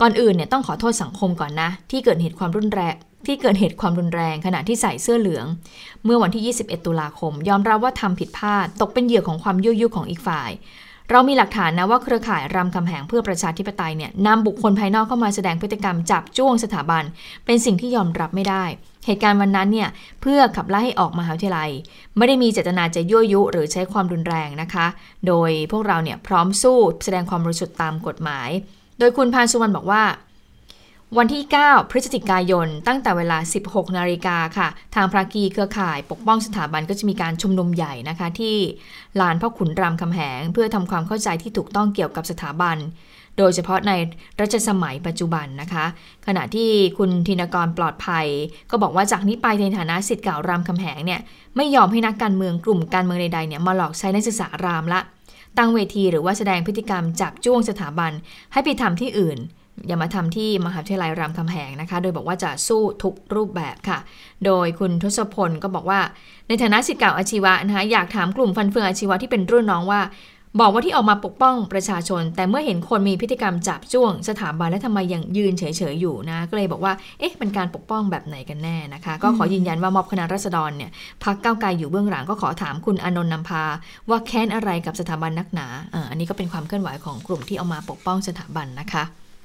[0.00, 2.94] ก่อนอื่นเนี่ยต้องขอโทษสังคมก่อนนะ ที่เกิดเหตุความรุนแรง
[3.26, 5.46] ที่เกิดเหตุความรุนแรงขณะที่ใส่เสื้อเหลือง
[6.04, 10.50] เมื่อวันที่ 21 ตุลาคม ยอมรับว่าทำผิดพลาด ตกเป็นเหยื่อของความยั่วยุของอีกฝ่าย
[11.10, 17.04] เรามีหลักฐานนะว่าเครือข่ายรำคำแหงเพื่อประชาธิปไตยเนี่ยนำบุคคลภายนอกเข้ามาแสดงพฤติกรรมจับจ้วงสถาบัน
[17.46, 18.64] เป็นสิ่งที่ยอมรับไม่ได้
[19.06, 19.88] เหตุการณ์วันนั้นเนี่ย
[20.20, 21.70] เพื่อขับไล่ให้ออกมหาวิทยาลัย
[22.16, 24.86] ไม่ได้มีเจตนาจะยั่วยุ หรือใช้ความรุนแรงนะคะ
[25.26, 28.48] โดยพวกเราเนี่ยพร้อมสู้แสดงความบริสุทธิ์ตามกฎหมาย
[28.98, 30.02] โดยคุณพานสุวรรณบอกว่า
[31.14, 38.56] วันที่ 9 พฤศจิกายน ตั้งแต่เวลา 16 นาฬิกาค่ะ ทางภาคีเครือข่ายปกป้องสถาบันก็จะมีการชุมนุมใหญ่นะคะ ที่
[39.20, 42.76] ลานพ่อขุนรามคำแหง เพื่อทำความเข้าใจที่ถูกต้องเกี่ยวกับสถาบัน
[43.38, 43.92] โดยเฉพาะใน
[44.40, 45.84] รัชสมัยปัจจุบันนะคะ
[46.26, 48.26] ขณะที่คุณธินกรปลอดภัย
[48.70, 51.20] ก็บอกว่าจากนี้ไปในฐานะสิทธิ์เก่ารามคำแหงเนี่ย
[51.56, 55.00] ไม่ยอมให้นักการเมืองกลุ่มการเมืองใดๆเนี่ยมาหลอกใช้นักศึกษารามละ
[55.58, 58.12] ตั้งเวทีหรือว่าแสดงพฤติกรรมจับจ้วงสถาบัน
[58.52, 59.38] ให้ไปทำที่อื่น
[59.86, 63.98] อย่ามาทำที่มหาวิทยาลัยรามคำแหงนะคะ โดยบอกว่าจะสู้ทุกรูปแบบค่ะ
[64.46, 66.00] โดยคุณทศพลก็บอกว่า
[66.48, 70.02] ในฐานะสิทธิ์เก่าอาชีวะนะคะอยากถามกลุ่มฟันเฟืองอาชีวะที่เป็นรุ่นน้องว่า
[70.60, 80.90] บอกว่าที่ออกมาปกป้องประชาชน แต่เมื่อเห็นคนมีพฤติกรรมจับจ้วง สถาบันและทำไมยังยืนเฉยๆอยู่นะก็เลยบอกว่าเอ๊ะเป็นการปกป้องแบบไหนกันแน่นะคะ ก็ขอยืนยันว่าม็อบคณะราษฎรเนี่ย
[81.24, 83.62] พรรคก้าวไกลอยู่เบื้องหลังก็ขอถามคุณอานนท์นำภา
[84.08, 89.04] ว่าแค้นอะไรกับสถาบันนักหนาอ่าอันนี้ก็เป็นความเคลื่อนไหวของกลุ่มที่เอามาปกป้องสถาบันนะคะ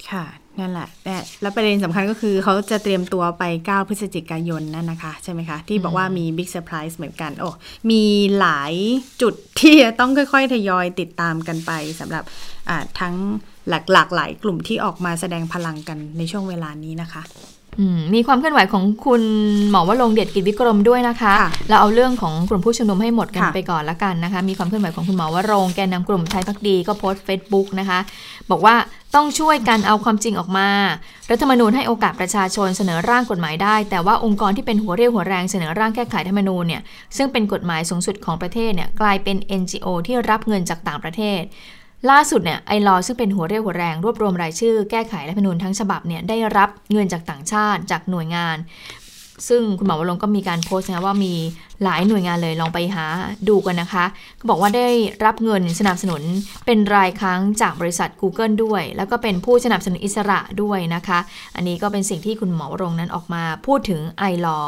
[0.09, 0.25] ค่ะ
[0.59, 7.49] นั่นแหละแต่แล้วประเด็นสำคัญก็คือเขาจะเตรียมตัวไป 9 พฤศจิกายนนั่นนะคะ ใช่ไหมคะ ที่บอกว่ามี big surprise เหมือนกัน โอ้
[7.89, 8.03] มี
[8.39, 8.73] หลาย
[9.21, 12.23] จุดที่จะต้องค่อย ๆ ทยอยติดตามกันไปสำหรับ
[12.69, 13.15] อ่าทั้ง
[13.69, 17.60] หลากหลากหลายกลุ่มที่ออกมาแสดงพลังกันในช่วงเวลานี้นะคะอื
[17.97, 19.21] มมีความเคลื่อนไหวของคุณ
[19.71, 27.99] หมอวรงค์เดชกิจวิกรมด้วยนะคะค่ะเราเอาเรื่องของกลุ่มผู้ชุมนุมให้หมดกันค่ะไปก่อนละกันนะคะ มีความเคลื่อนไหวของคุณหมอวรงค์แกนนำกลุ่มไทยภักดีก็โพสต์เฟซบุ๊กนะคะ
[28.51, 28.75] บอกว่า
[29.15, 30.67] ต้องช่วยกันเอาความจริงออกมา
[31.29, 36.81] รัฐธรรมนูญให้โอกาสประชาชนเสนอร่างกฎหมายได้ แต่ว่าองค์กรที่เป็นหัวเรี่ยวหัวแรงเสนอร่างแก้ไขรัฐธรรมนูญเนี่ย
[37.17, 41.41] ซึ่งเป็นกฎหมายสูงสุดของประเทศเนี่ยกลายเป็น NGO ที่รับเงินจากต่างประเทศ
[42.09, 48.57] ล่าสุดเนี่ยไอรอซึ่งเป็นหัวเรี่ยวหัวแรงรวบรวมรายชื่อแก้ไขรัฐธรรมนูญทั้งฉบับเนี่ยได้รับเงินจากต่างชาติจากหน่วยงาน
[49.49, 51.33] ซึ่งคุณหมอวรงก็มีการโพสต์นะว่ามี
[51.83, 53.05] หลายหน่วยงานเลยลองไปหา
[53.49, 54.05] ดูกันนะคะ
[54.39, 54.87] ก็บอกว่าได้
[55.25, 56.21] รับเงินสนับสนุน
[56.65, 61.19] เป็นรายครั้งจากบริษัท Google ด้วย แล้วก็เป็นผู้สนับสนุนอิสระด้วยนะคะ
[61.55, 64.59] อันนี้ก็เป็นสิ่งที่คุณหมอวรงนั้นออกมาพูดถึงไอรอ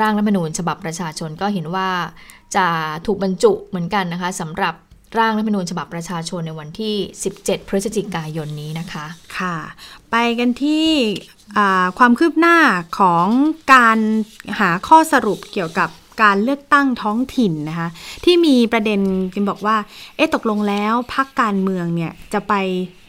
[0.00, 1.88] ร่างรัฐธรรมนูญฉบับประชาชนก็เห็นว่า
[2.56, 2.66] จะ
[3.06, 4.74] ถูกบรรจุเหมือนกันนะคะสำหรับ
[5.18, 6.94] ร่างรัฐธรรมนูญฉบับประชาชนในวันที่
[7.32, 9.06] 17 พฤศจิกายนนี้นะคะ
[9.38, 9.56] ค่ะ
[10.10, 10.86] ไปกันที่
[11.56, 12.56] อ่าความคืบหน้า
[12.98, 13.26] ของ
[13.74, 13.98] การ
[14.60, 15.90] หาข้อสรุปเกี่ยวกับ
[16.22, 17.88] การเลือกตั้งท้องถิ่นนะคะ
[18.24, 19.00] ที่มีประเด็น
[19.34, 19.76] กันบอกว่า
[20.16, 22.52] เอ๊ะตกลงแล้วพักการเมืองเนี่ยจะไป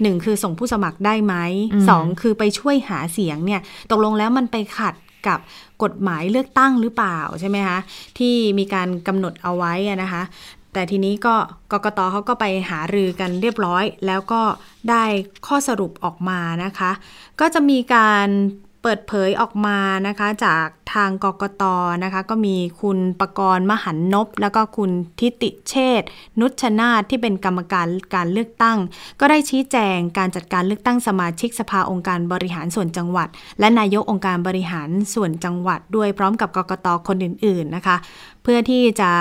[0.02, 1.36] หนึ่งคือส่งผู้สมัครได้ไหม
[1.74, 4.96] อืมสองคือไปช่วยหาเสียงเนี่ยตกลงแล้วมันไปขัด
[5.28, 5.40] กับ
[5.84, 7.80] กฎหมายเลือกตั้งหรือเปล่าใช่ไหมคะ
[8.18, 10.24] ที่มีการกำหนดเอาไว้อะนะคะ
[10.76, 11.36] แต่ทีนี้ก็
[11.72, 14.42] กกตเขาก็ไปหารือกันเรียบร้อย แล้วก็
[14.90, 15.04] ได้
[15.48, 16.92] ข้อสรุปออกมานะคะ
[17.40, 18.28] ก็จะมีการ
[18.82, 21.64] เปิดเผยออกมานะคะจากทางกกต
[22.04, 26.08] นะคะ ก็มีคุณประกรณ์มหันนบ แล้วก็คุณทิติเชษฐ์
[26.40, 28.78] นุชนาธที่เป็นกรรมการการเลือกตั้ง
[29.20, 33.28] ก็ได้ชี้แจงการจัดการเลือกตั้งสมาชิกสภาองค์การบริหารส่วนจังหวัด
[33.60, 37.98] และนายกองค์การบริหารส่วนจังหวัด ด้วยพร้อมกับกกตคนอื่น ๆนะคะ
[38.44, 39.12] เพื่อที่จะ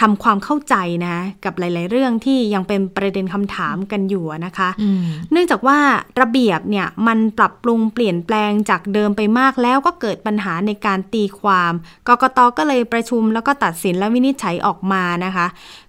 [0.00, 0.74] ทำความเข้าใจ
[1.06, 5.02] นะกับหลาย ๆ เรื่องที่ยังเป็นประเด็นคำถามกันอยู่อะนะคะอืม
[5.32, 5.78] เนื่องจากว่า
[6.20, 11.72] ระเบียบเนี่ยมันปรับปรุงเปลี่ยนแปลงจากเดิมไปมากแล้วก็เกิดปัญหาในการตีความ
[12.08, 15.46] กกตก็เลยประชุมแล้วก็ตัดสินและวินิจฉัยออกมานะคะ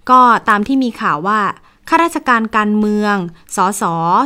[0.09, 1.39] ก็ตามที่มีข่าวว่า
[1.89, 3.15] ข้าราชการการเมือง
[3.55, 3.83] สส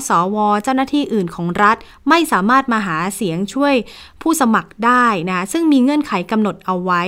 [0.07, 1.77] สว เจ้าหน้าที่อื่นของรัฐ
[2.09, 3.75] ไม่สามารถมาหาเสียงช่วย
[4.21, 7.03] ผู้สมัครได้นะ ซึ่งมีเงื่อนไขกำหนดเอาไว้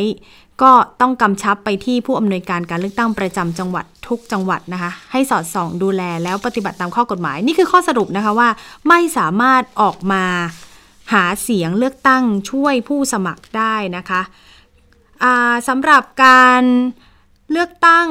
[0.62, 0.72] ก็
[1.02, 8.50] ต้องกำชับไปที่ผู้อำนวยการการเลือกตั้งประจำจังหวัดทุกจังหวัดนะคะ ให้สอดส่องดูแลแล้วปฏิบัติตามข้อกฎหมาย นี่คือข้อสรุปนะคะว่า
[8.90, 10.24] ไม่สามารถออกมา
[11.14, 14.22] หาเสียงเลือกตั้งช่วยผู้สมัครได้นะคะ
[15.68, 16.64] สำหรับการ
[17.52, 18.08] เลือกตั้ง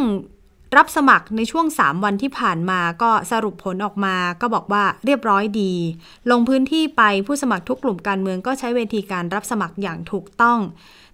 [0.77, 5.73] รับสมัครในช่วง 3 วันที่ผ่านมาก็สรุปผลออกมาก็บอกว่าเรียบร้อยดี
[6.31, 10.61] ลงพื้นที่ไปผู้สมัครทุกกลุ่มการเมืองก็ใช้เวทีการรับสมัครอย่างถูกต้อง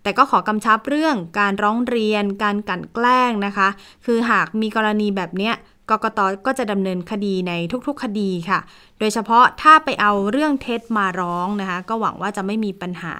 [0.02, 3.68] แต่ก็ขอกำชับเรื่องการร้องเรียน การกลั่นแกล้งนะคะ
[4.06, 5.54] คือหากมีกรณีแบบเนี้ย
[5.90, 7.52] กกตก็จะดำเนินคดีใน
[7.86, 8.60] ทุกๆคดีค่ะ
[8.98, 13.14] โดยเฉพาะถ้าไปเอาเรื่องเท็จมาร้องนะคะ ก็หวังว่าจะไม่มีปัญหา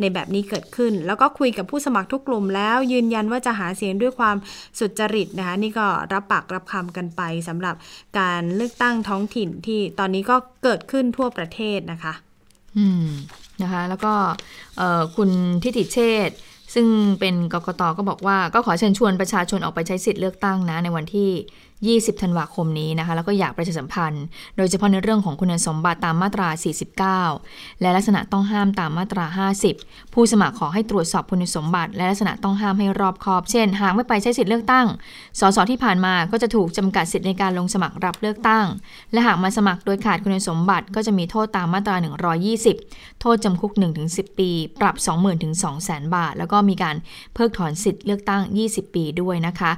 [0.00, 4.36] ในแบบนี้เกิดขึ้น แล้วก็คุยกับผู้สมัครทุกกลุ่มแล้วยืนยันว่าจะหาเสียงด้วยความ
[4.78, 7.74] สุจริตนะคะ นี่ก็รับปากรับคำกันไปสำหรับ
[8.18, 12.14] การเลือกตั้งท้องถิ่นที่ตอนนี้ก็เกิดขึ้นทั่วประเทศนะคะ
[12.76, 13.06] อืม
[13.62, 14.12] นะคะ แล้วก็
[15.16, 15.30] คุณ
[15.62, 15.98] ทิติเช
[16.28, 16.30] ษ
[16.74, 16.86] ซึ่ง
[17.20, 21.30] เป็นกกตก็บอกว่าก็ขอเชิญชวนประชาชนออกไปใช้สิทธิ์เลือกตั้งนะในวันที่
[21.84, 24.24] 20 ธันวาคมนี้นะคะ แล้วก็อยากประชาสัมพันธ์
[24.56, 26.48] โดยเฉพาะในเรื่องของคุณสมบัติตามมาตรา
[27.14, 34.86] 49 และลักษณะต้องห้ามตามมาตรา 50 ผู้สมัครขอให้ตรวจสอบคุณสมบัติ และลักษณะต้องห้ามให้รอบคอบ เช่น หากไม่ไปใช้สิทธิ์เลือกตั้ง
[35.40, 38.64] สสที่ผ่านมาก็จะถูกจำกัดสิทธิ์ในการลงสมัครรับเลือกตั้ง
[39.12, 41.96] และหากมาสมัครโดยขาดคุณสมบัติก็จะมีโทษตามมาตรา
[42.58, 43.72] 120 โทษจำคุก
[44.06, 46.96] 1-10 ปี ปรับ 20,000ถึง200,000 บาท แล้วก็มีการ
[47.34, 49.72] เพิกถอนสิทธิ์เลือกตั้ง 20 ปีด้วยนะคะ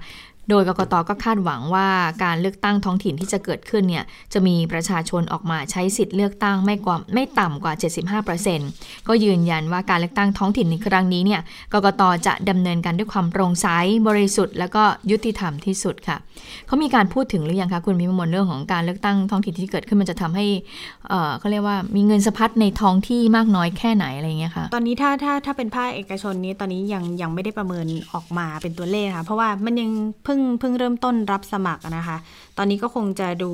[0.48, 1.88] โดยกกตก็คาดหวังว่า
[2.24, 7.72] การเลือกตั้งท้องถิ่นที่จะเกิดขึ้นเนี่ยจะมีประชาชนออกมาใช้สิทธิ์เลือกตั้งไม่กว่าไม่ต่ำกว่า
[8.40, 11.40] 75%ก็ยืนยันว่าการเลือกตั้งท้องถิ่นในครั้งนี้เนี่ย
[11.72, 13.66] กกตจะดำเนินการด้วยความโปร่งใส
[14.08, 16.16] บริสุทธิ์ และก็ยุติธรรมที่สุดค่ะ
[16.66, 20.46] เขามีการพูดถึงหรือยังคะคุณพิมมลเรื่องของการเลือกตั้งท้องถิ่นที่เกิดขึ้นมันจะทำให้
[21.08, 29.90] เอ่อเขาเรียกว่ามีเงินสะพัดในท้องที่มากน้อยแค่ไหนอะไรอย่างเงี้ยค่ะตอนนี้ถ้าถ้าถ้าเป็นภาคเอกชนนี้ตอนนี้ยังยังไม่ได้ประเมินออกมาเป็นตัวเลขค่ะเพราะว่ามันยัง
[30.24, 32.16] เพิ่งเพิ่งเริ่มต้นรับสมัครอะนะคะ
[32.56, 33.52] ตอนนี้ก็คงจะดู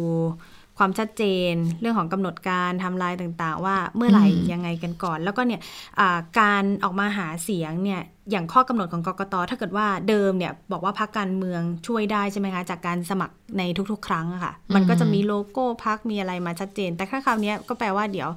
[0.79, 5.61] ความชัดเจนเรื่องของกำหนดการทำลายต่างๆ ว่าเมื่อไหร่อืมยังไงกันก่อน แล้วก็เนี่ย
[6.01, 18.29] อ่าการออกมาหาเสียงเนี่ยอย่างข้อกำหนดของกกตถ้าเกิดว่าเดิมเนี่ยบอกว่าพักการเมืองช่วยได้ใช่ไหมคะ จากการสมัครในทุกๆ ครั้งอะค่ะ มันก็จะมีโลโก้พักมีอะไรมาชัดเจน แต่ถ้าคราวเนี้ยก็แปลว่าเดี๋ยว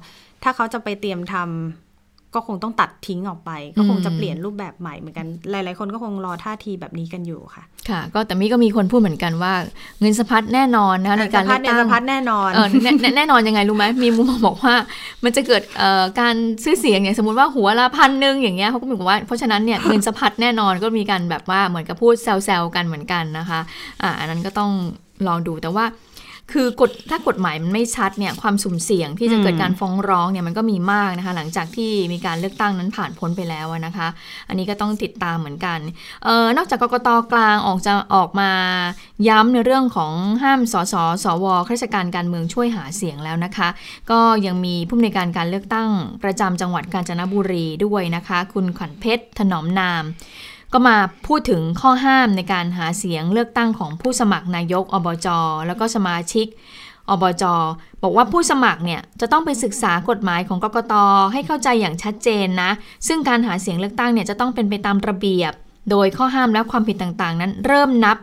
[0.42, 1.87] ถ้าเขาจะไปเตรียมทำ
[2.34, 9.52] ก็คงต้องตัดทิ้งออกไป ก็คงจะเปลี่ยนรูปแบบใหม่เหมือนกัน หลาย ๆ คนก็คงรอท่าทีแบบนี้กันอยู่ค่ะ ค่ะ ก็แต่มีก็มีคนพูดเหมือนกันว่า
[10.00, 14.74] เงินสะพัดแน่นอนนะคะในการสะพัเลืดอกเนี่ยตั้งสะพัดแน่นอนเออแน่แน่แน่นอนยังไงรู้ไหมมีมุมมองบอกว่า
[15.24, 23.60] มันจะเกิดเอ่อการซื้อเสียงเนี่ยสมมติว่าหัวละพันหนึ่งอย่างเงี้ยเขาก็บอกว่าเพราะฉะนั้นเนี่ยเงินสะพัดแน่นอนก็มีการแบบว่าเหมือนกับพูดแซวๆกันเหมือนกันนะคะ
[24.02, 24.70] อ่าอันนั้นก็ต้อง
[25.26, 25.84] ลองดูแต่ว่า
[26.52, 34.08] คือกฎถ้ากฎหมายมันไม่ชัดเนี่ยความสุ่มเสี่ยงที่จะเกิดการฟ้องร้องเนี่ยมันก็มีมากนะคะ หลังจากที่มีการเลือกตั้งนั้นผ่านพ้นไปแล้วอะนะคะ
[34.48, 35.78] อันนี้ก็ต้องติดตามเหมือนกัน
[36.24, 38.50] เออนอกจากกกตกลางออกจะออกมา
[39.28, 43.68] ย้ำในเรื่องของห้ามสสสวข้าราชการการเมืองช่วยหาเสียงแล้วนะคะ
[44.10, 45.88] ก็ยังมีผู้อำนวยการการเลือกตั้ง
[46.24, 50.04] ประจำจังหวัดกาญจนบุรีด้วยนะคะ คุณขวัญเพชรถนอมนาม
[50.72, 55.28] ก็มาพูดถึงข้อห้ามในการหาเสียงเลือกตั้งของผู้สมัครนายกอบจ
[55.66, 56.46] แล้วก็สมาชิก
[57.10, 57.44] อบจ
[58.02, 60.94] บอกว่าผู้สมัครเนี่ยจะต้องไปศึกษากฎหมายของกกต
[61.32, 62.70] ให้เข้าใจอย่างชัดเจนนะ
[63.06, 65.52] ซึ่งการหาเสียงเลือกตั้งเนี่ยจะต้องเป็นไปตามระเบียบ
[65.90, 68.16] โดยข้อห้ามและความผิดต่างๆ นั้นเริ่มนับ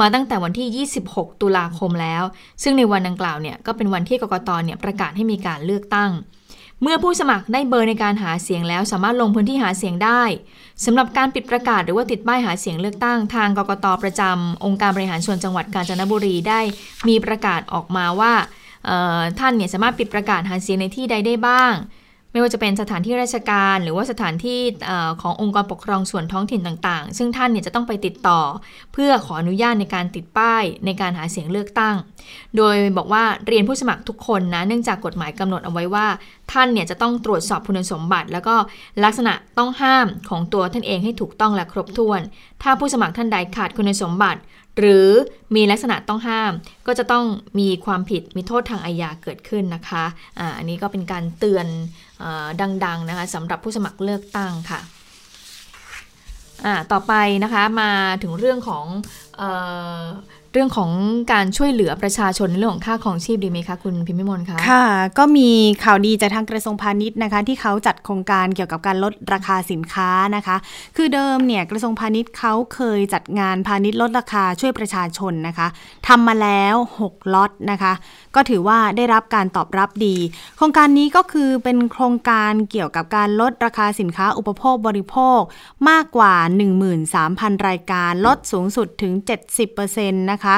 [0.00, 2.22] มาตั้งแต่วันที่ 26 ตุลาคมแล้ว
[2.62, 6.10] ซึ่งในวันดังกล่าวเนี่ยก็เป็นวันที่กกตเนี่ยประกาศให้มีการเลือกตั้ง
[6.82, 10.22] เมื่อผู้สมัครได้เบอร์ในการหาเสียงแล้วสามารถลงพื้นที่หาเสียงได้
[10.84, 16.60] สำหรับการปิดประกาศหรือว่าติดป้ายหาเสียงเลือกตั้งทางกกตประจำองค์การบริหารส่วนจังหวัดกาญจนบุรีได้
[17.08, 18.32] มีประกาศออกมาว่า
[19.38, 21.72] ท่านเนี่ยสามารถปิดประกาศหาเสียงในที่ใดได้บ้าง
[22.32, 24.60] ไม่ว่าจะเป็นสถานที่ราชการ หรือว่าสถานที่
[25.22, 28.40] ขององค์กรปกครองส่วนท้องถิ่นต่างๆ ซึ่งท่านเนี่ยจะต้องไปติดต่อ
[28.92, 31.96] เพื่อขออนุญาตในการติดป้ายในการหาเสียงเลือกตั้ง
[32.56, 36.06] โดยบอกว่าเรียนผู้สมัครทุกคนนะเนื่องจากกฎหมายกำหนดเอาไว้ว่า
[36.52, 38.54] ท่านเนี่ยจะต้องตรวจสอบคุณสมบัติ แล้วก็
[39.04, 42.20] ลักษณะต้องห้ามของตัวท่านเองให้ถูกต้องและครบถ้วน
[42.62, 44.40] ถ้าผู้สมัครท่านใดขาดคุณสมบัติ
[44.78, 45.08] หรือ
[45.54, 46.52] มีลักษณะต้องห้าม
[46.86, 47.24] ก็จะต้อง
[47.58, 50.04] มีความผิดมีโทษทางอาญาเกิดขึ้นนะคะ
[50.38, 51.66] อ่าอันนี้ก็เป็นการเตือน
[52.84, 54.80] ดังๆนะคะสำหรับผู้สมัครเลือกตั้งค่ะ
[56.92, 57.12] ต่อไป
[57.44, 57.90] นะคะมา
[58.22, 58.84] ถึงเรื่องของ
[59.40, 59.42] อ
[60.54, 60.90] เรื่องของ
[61.32, 64.86] การช่วยเหลือประชาชนในเรื่องของค่าของชีพดีไหมคะคุณพิมพิมลคะค่ะ
[65.18, 65.50] ก็มี
[65.84, 70.56] ข่าวดีจากทางกระทรวงพาณิชย์นะคะ ที่เขาจัดโครงการเกี่ยวกับการลดราคาสินค้านะคะ
[70.96, 75.68] คือเดิมเนี่ยกระทรวงพาณิชย์เขาเคยจัดงานพาณิชย์ลดราคาช่วยประชาชนนะคะ
[76.08, 77.92] ทำมาแล้ว 6ล็อตนะคะ
[78.34, 80.16] ก็ถือว่าได้รับการตอบรับดี
[80.56, 85.40] โครงการนี้ก็คือเป็นโครงการเกี่ยวกับการลดราคาสินค้าอุปโภคบริโภค
[85.88, 86.34] มากกว่า
[87.00, 89.12] 13,000 รายการลดสูงสุดถึง
[89.52, 90.56] 70%นะคะคะ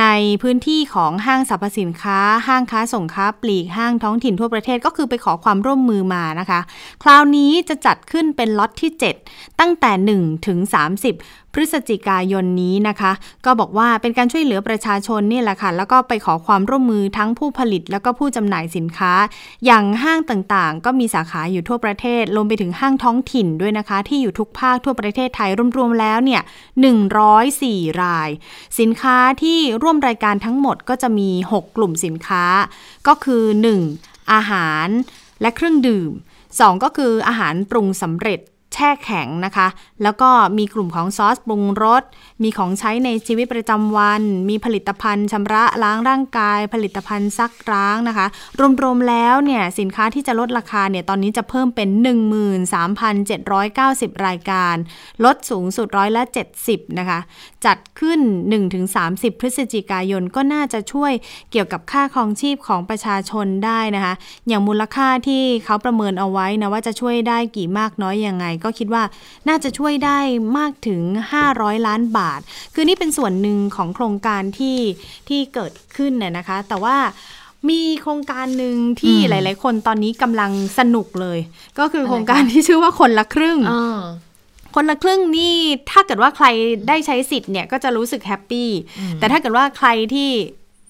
[0.00, 0.06] ใน
[0.42, 6.60] พื้นที่ของห้างสรรพสินค้า ห้างค้าส่งค้าปลีกห้างท้องถิ่นทั่วประเทศก็คือไปขอความร่วมมือมานะคะ
[7.02, 8.90] คราวนี้จะจัดขึ้นเป็นล็อตที่
[9.26, 13.12] 7 ตั้งแต่ 1 ถึง 30พฤศจิกายนนี้นะคะ
[13.44, 19.12] ก็บอกว่าเป็นการช่วยเหลือประชาชนนี่แหละค่ะ แล้วก็ไปขอความร่วมมือทั้งผู้ผลิตแล้วก็ผู้จำหน่ายสินค้า
[19.64, 26.42] อย่างห้างต่างๆ ก็มีสาขาอยู่ทั่วประเทศรวมไปถึงห้างท้องถิ่นด้วยนะคะ ที่อยู่ทุกภาคทั่วประเทศไทยรวมๆแล้วเนี่ย
[27.20, 28.30] 104 ราย
[28.80, 32.44] สินค้าที่ร่วมรายการทั้งหมดก็จะมี 6 กลุ่มสินค้า
[33.06, 33.44] ก็คือ
[33.86, 34.32] 1.
[34.32, 34.88] อาหาร
[35.40, 36.10] และเครื่องดื่ม
[36.52, 38.40] 2 ก็คืออาหารปรุงสำเร็จ
[38.74, 39.68] แช่แข็งนะคะ
[40.02, 42.02] แล้วก็มีกลุ่มของซอสปรุงรส
[42.42, 48.26] มีของใช้ในชีวิตประจำวัน มีผลิตภัณฑ์ชำระล้างร่างกาย ผลิตภัณฑ์ซักล้างนะคะ
[48.82, 51.88] รวมๆแล้วเนี่ยสินค้าที่จะลดราคาเนี่ยตอนนี้จะเพิ่มเป็น
[53.06, 54.76] 13,790 รายการ
[55.24, 56.22] ลดสูงสุดร้อยละ
[56.60, 57.18] 70 นะคะ
[57.66, 58.20] จัดขึ้น
[58.80, 61.12] 1-30 พฤศจิกายนก็น่าจะช่วย
[61.50, 64.14] เกี่ยวกับค่าครองชีพของประชาชนได้นะคะ
[64.48, 69.02] อย่างมูลค่าที่เขาประเมินเอาไว้นะว่าจะช่วยได้กี่มากน้อยยังไงก็คิดว่า
[69.48, 70.18] น่าจะช่วยได้
[70.58, 71.00] มากถึง
[71.44, 72.40] 500 ล้านบาท
[72.74, 74.78] คือนี่เป็นส่วนหนึ่งของโครงการที่
[75.28, 76.96] ที่เกิดขึ้นเนี่ยนะคะ แต่ว่า
[77.68, 81.38] มีโครงการหนึ่งที่หลาย ๆ คนตอนนี้กำลังสนุกเลย
[81.78, 83.58] ก็คือโครงการที่ชื่อว่าคนละครึ่ง
[84.74, 85.54] คนละครึ่งนี่
[85.90, 86.46] ถ้าเกิดว่าใคร
[86.88, 88.70] ได้ใช้สิทธิ์เนี่ยก็จะรู้สึกแฮปปี้
[89.18, 90.30] แต่ถ้าเกิดว่าใครที่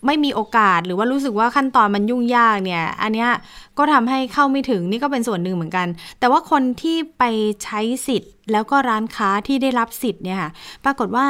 [0.06, 3.30] ไม่มีโอกาสหรือว่ารู้สึกว่าขั้นตอนมันยุ่งยากเนี่ย อันเนี้ย
[3.78, 5.86] ก็ทำให้เข้าไม่ถึงนี่ก็เป็นส่วนหนึ่งเหมือนกัน
[6.18, 7.22] แต่ว่าคนที่ไป
[7.64, 10.50] ใช้สิทธิ์ แล้วก็ร้านค้าที่ได้รับสิทธิ์เนี่ยค่ะ
[10.84, 11.26] ปรากฏว่า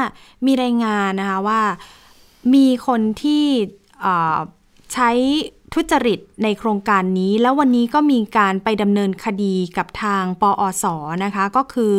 [0.47, 1.61] มีรายงานนะคะว่า
[2.55, 3.45] มีคนที่
[4.95, 5.11] ใช้
[5.75, 10.85] ทุจริตในโครงการนี้ แล้ววันนี้ก็มีการไปดำเนินคดีกับทางปอส
[11.25, 11.95] นะคะ ก็คือ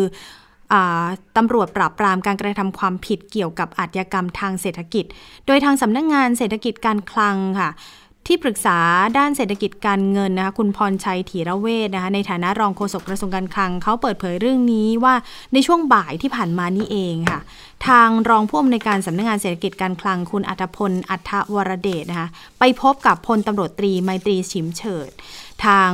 [1.38, 5.06] ตำรวจปราบปรามการกระทำความผิดเกี่ยวกับอาชญากรรมทางเศรษฐกิจ
[5.46, 7.72] โดยทางสำนักงงานเศรษฐกิจการคลังค่ะ
[8.30, 8.80] ที่ปรึกษา
[9.18, 15.16] ด้านเศรษฐกิจการเงินนะคะคุณพรชัยถีระเวทนะคะในฐานะรองโฆษกกระทรวงการคลังเขาเปิดเผยเรื่องนี้ว่า
[15.54, 17.40] ในช่วงบ่ายที่ผ่านมานี้เองค่ะ
[17.88, 22.28] ทางรองผู้อำนวยการสำนักงงานเศรษฐกิจการคลังคุณอัธพลอัฐวรเดชนะคะ
[22.60, 25.10] ไปพบกับพลตำรวจตรีไมตรีชิมเฉิด
[25.66, 25.90] ทาง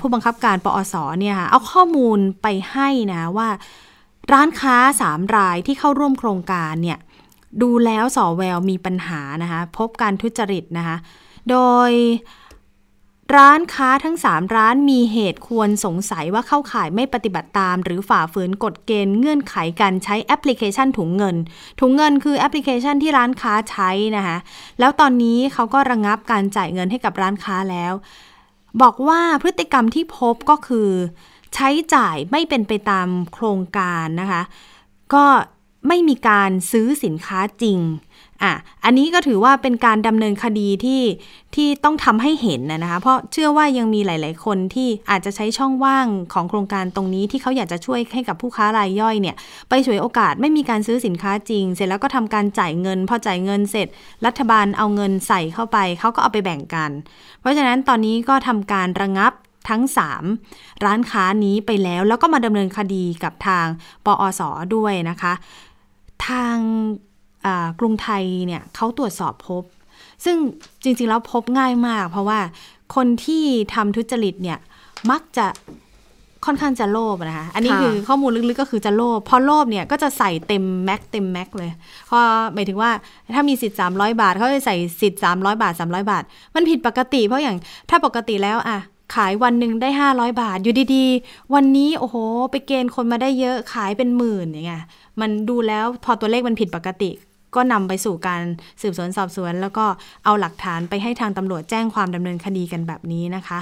[0.00, 3.48] ผู้บังคับการปอสเนี่ยค่ะเอาข้อมูลไปให้นะว่า
[4.32, 6.98] ร้านค้าสามรายที่เข้าร่วมโครงการเนี่ย
[7.62, 10.96] ดูแล้วสอแววมีปัญหานะคะพบการทุจริตนะคะ
[11.50, 11.56] โด
[11.88, 11.90] ย
[13.38, 21.36] ร้านค้าทั้ง 3 ร้านมีเหตุควรสงสัยว่าเข้าข่ายไม่ปฏิบัติตาม หรือฝ่าฝืนกฎเกณฑ์เงื่อนไขการใช้แอปพลิเคชันถุงเงิน
[21.80, 24.36] ถุงเงินคือแอปพลิเคชันที่ร้านค้าใช้นะคะ
[24.80, 27.92] แล้วตอนนี้เขาก็ระงงับการจ่ายเงินให้กับร้านค้าแล้ว
[28.82, 30.90] บอกว่าพฤติกรรมที่พบก็คือ
[31.54, 34.42] ใช้จ่ายไม่เป็นไปตามโครงการนะคะ
[35.14, 35.24] ก็
[35.88, 37.78] ไม่มีการซื้อสินค้าจริง
[38.42, 38.52] อะ
[38.84, 41.02] อันนี้ก็ถือว่าเป็นการดำเนินคดีที่
[41.54, 49.36] ที่ต้องทำให้เห็นนะคะ เพราะเชื่อว่ายังมีหลาย ๆ คนที่อาจจะใช้ช่องว่างของโครงการตรงนี้ที่เขาอยากจะช่วยให้กับผู้ค้ารายย่อยเนี่ย
[49.68, 53.88] ไปฉวยโอกาสไม่มีการซื้อสินค้าจริง เสร็จแล้วก็ทำการจ่ายเงิน พอจ่ายเงินเสร็จ
[54.26, 56.90] รัฐบาลเอาเงินใส่เข้าไปเขาก็เอาไปแบ่งกัน
[57.40, 59.32] เพราะฉะนั้นตอนนี้ก็ทำการระงับ
[59.68, 59.82] ทั้ง
[60.34, 63.66] 3 ร้านค้านี้ไปแล้วแล้วก็มาดำเนินคดีกับทาง
[64.06, 65.32] ปอสอด้วยนะคะ
[66.26, 66.56] ทาง
[67.80, 69.62] กรุงไทยเนี่ยเขาตรวจสอบพบ
[70.24, 70.36] ซึ่ง
[70.82, 72.40] จริงๆแล้วพบง่ายมาก เพราะว่า
[72.94, 74.58] คนที่ทำทุจริตเนี่ย
[75.10, 75.46] มักจะ
[76.46, 81.70] ค่อนข้างจะโลภนะคะ อันนี้คือข้อมูลลึกๆก็คือจะโลภ พอโลภเนี่ยก็จะใส่เต็มแม็กเต็มแม็กเลย
[82.08, 82.20] พราะ
[82.54, 82.90] หมายถึงว่า
[83.34, 86.22] ถ้ามีสิทธิ์300บาทเขาจะใส่สิทธิ์300บาท300บาท
[86.54, 87.56] มันผิดปกติ เพราะอย่าง
[87.90, 88.78] ถ้าปกติแล้วอะ
[89.14, 92.16] ขายวันหนึ่งได้ 500 บาท อยู่ดีๆ วันนี้โอ้โห
[92.50, 94.84] ไปเกณฑ์คนมาได้เยอะขายเป็นหมื่นอย่างเงี้ย
[95.20, 97.10] มันดูแล้วพอตัวเลขมันผิดปกติ
[97.54, 98.42] ก็นำไปสู่การ
[98.82, 99.84] สืบสวนสอบสวน แล้วก็
[100.24, 103.60] เอาหลักฐานไปให้ทางตำรวจแจ้งความดำเนินคดีกันแบบนี้นะคะ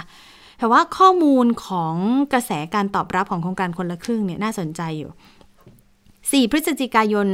[0.59, 1.95] แต่ว่าข้อมูลของ
[2.32, 5.11] กระแสการตอบรับของโครงการคนละครึ่งเนี่ยน่าสนใจอยู่
[5.80, 7.28] 4 พฤศจิกายน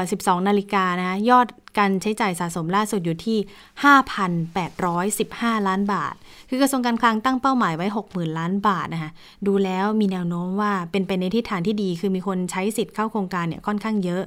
[0.00, 1.46] 12 นาฬิกานะคะยอด
[1.78, 3.38] การใช้จ่ายสะสมล่าสุดอยู่ที่
[5.58, 6.14] 5,815 ล้านบาท
[6.48, 9.10] คือกระทรวงการคลังตั้งเป้าหมายไว้ 60,000 ล้านบาทนะคะ
[9.46, 14.22] ดูแล้วมีแนวโน้มว่าเป็นไปในทิศทางที่ดี คือมีคนใช้สิทธิ์เข้าโครงการเนี่ยค่อนข้างเยอะ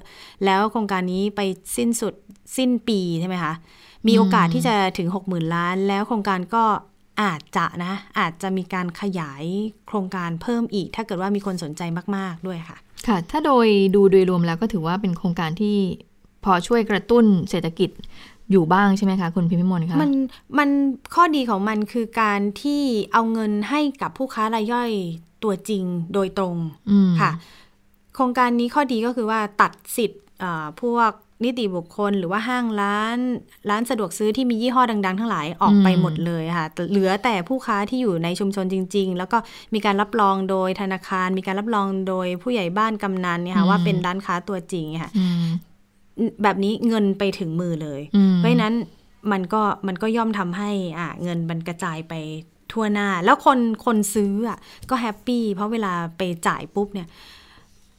[0.45, 1.41] แล้วโครงการนี้ไป
[1.77, 2.13] สิ้นสุด
[2.57, 3.53] สิ้นปีใช่ไหมคะ
[4.07, 6.63] มีโอกาสที่จะถึง 60,000 ล้าน แล้วโครงการก็
[7.22, 9.43] อาจจะนะ อาจจะมีการขยาย
[9.88, 11.82] โครงการเพิ่มอีก ถ้าเกิดว่ามีคนสนใจ
[12.15, 15.76] มาก ๆ ด้วยค่ะ ค่ะ ถ้าโดยดูโดยรวมแล้วก็ถือว่าเป็นโครงการที่
[16.45, 17.89] พอช่วยกระตุ้นเศรษฐกิจ
[18.51, 20.11] อยู่บ้างใช่ไหมคะคุณพิมพิมลคะมัน
[20.57, 20.70] มัน
[21.15, 22.82] ข้อดีของมันคือการที่
[23.13, 24.91] เอาเงินให้กับผู้ค้ารายย่อย
[25.43, 26.55] ตัวจริงโดยตรง
[26.91, 27.32] อืมค่ะ
[28.15, 31.11] โครงการนี้ข้อดีก็คือว่าตัดสิทธิ์เอ่อพวก
[31.43, 33.17] นิติบุคคล หรือว่าห้างร้าน
[33.69, 39.38] ร้านสะดวกซื้อที่มียี่ห้อดัง ๆ ทั้งหลายออกไปอืมหมดเลยค่ะแต่เหลือแต่ผู้ค้าที่อยู่ในชุมชนจริง ๆ แล้วก็
[39.73, 45.45] มีการรับรองโดยธนาคาร มีการรับรองโดยผู้ใหญ่บ้านกำนันเนี่ยค่ะว่าเป็นร้านค้าตัวจริงค่ะอืม
[46.43, 48.73] แบบนี้เงินไปถึงมือเลยอืมเพราะฉะนั้น
[49.31, 52.13] มันก็มันก็ย่อมทำให้อะเงินมันกระจายไป
[52.71, 54.57] ทั่วหน้า แล้วคนคนซื้ออะ
[54.89, 57.07] ก็แฮปปี้เพราะเวลาไปจ่ายปุ๊บเนี่ย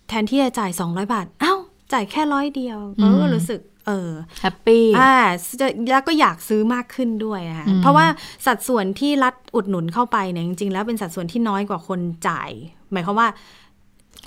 [0.09, 1.55] แทนที่จะจ่าย 200 บาทเอ้า
[1.93, 4.11] จ่ายแค่ร้อยเดียวอืมก็รู้สึกเออ
[4.43, 5.15] แฮปปี้อ่า
[5.61, 8.07] จะแล้วก็อยากซื้อมากขึ้นด้วยนะคะอืมเพราะว่า
[8.47, 12.51] สัดส่วนที่รัฐอุดหนุนเข้าไปเนี่ยจริงๆแล้วเป็นสัดส่วนที่น้อยกว่าคนจ่าย
[12.93, 13.29] หมายความว่า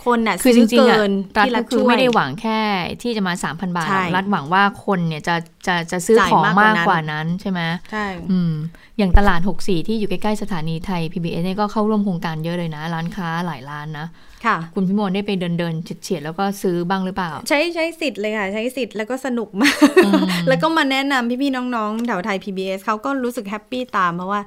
[0.05, 2.59] คนน่ะคือจซื้อริงๆเกิอะนรัฐที่รัก็ฐคือช่วยไม่ได้หวังแค่
[3.01, 5.35] ที่จะมา 3,000 บาทใช่รัฐหวังว่าคนเนี่ยจะ
[5.67, 7.61] จะจะซื้อจ่ายของมากกว่ามากนั้นกว่านั้นใช่ไหม
[7.91, 8.53] ใช่อืม
[8.97, 14.07] อย่างตลาด 64 ที่อยู่ใกล้ๆสถานีไทย PBS เนี่ยก็เข้าร่วมโครงการเยอะเลยนะ ร้านค้าหลายร้านนะ
[14.45, 19.75] ค่ะ คุณพิมลได้ไปเดินเดินๆเฉียดๆแล้วก็ซื้อบ้างหรือเปล่า ใช้ใช้สิทธิ์เลยค่ะ ใช้สิทธิ์แล้วก็สนุกมาก
[20.05, 24.41] อืมแล้วก็มาแนะนำพี่ๆน้องๆแถวไทย PBS เขาก็รู้สึกแฮปปี้ตามเพราะว่า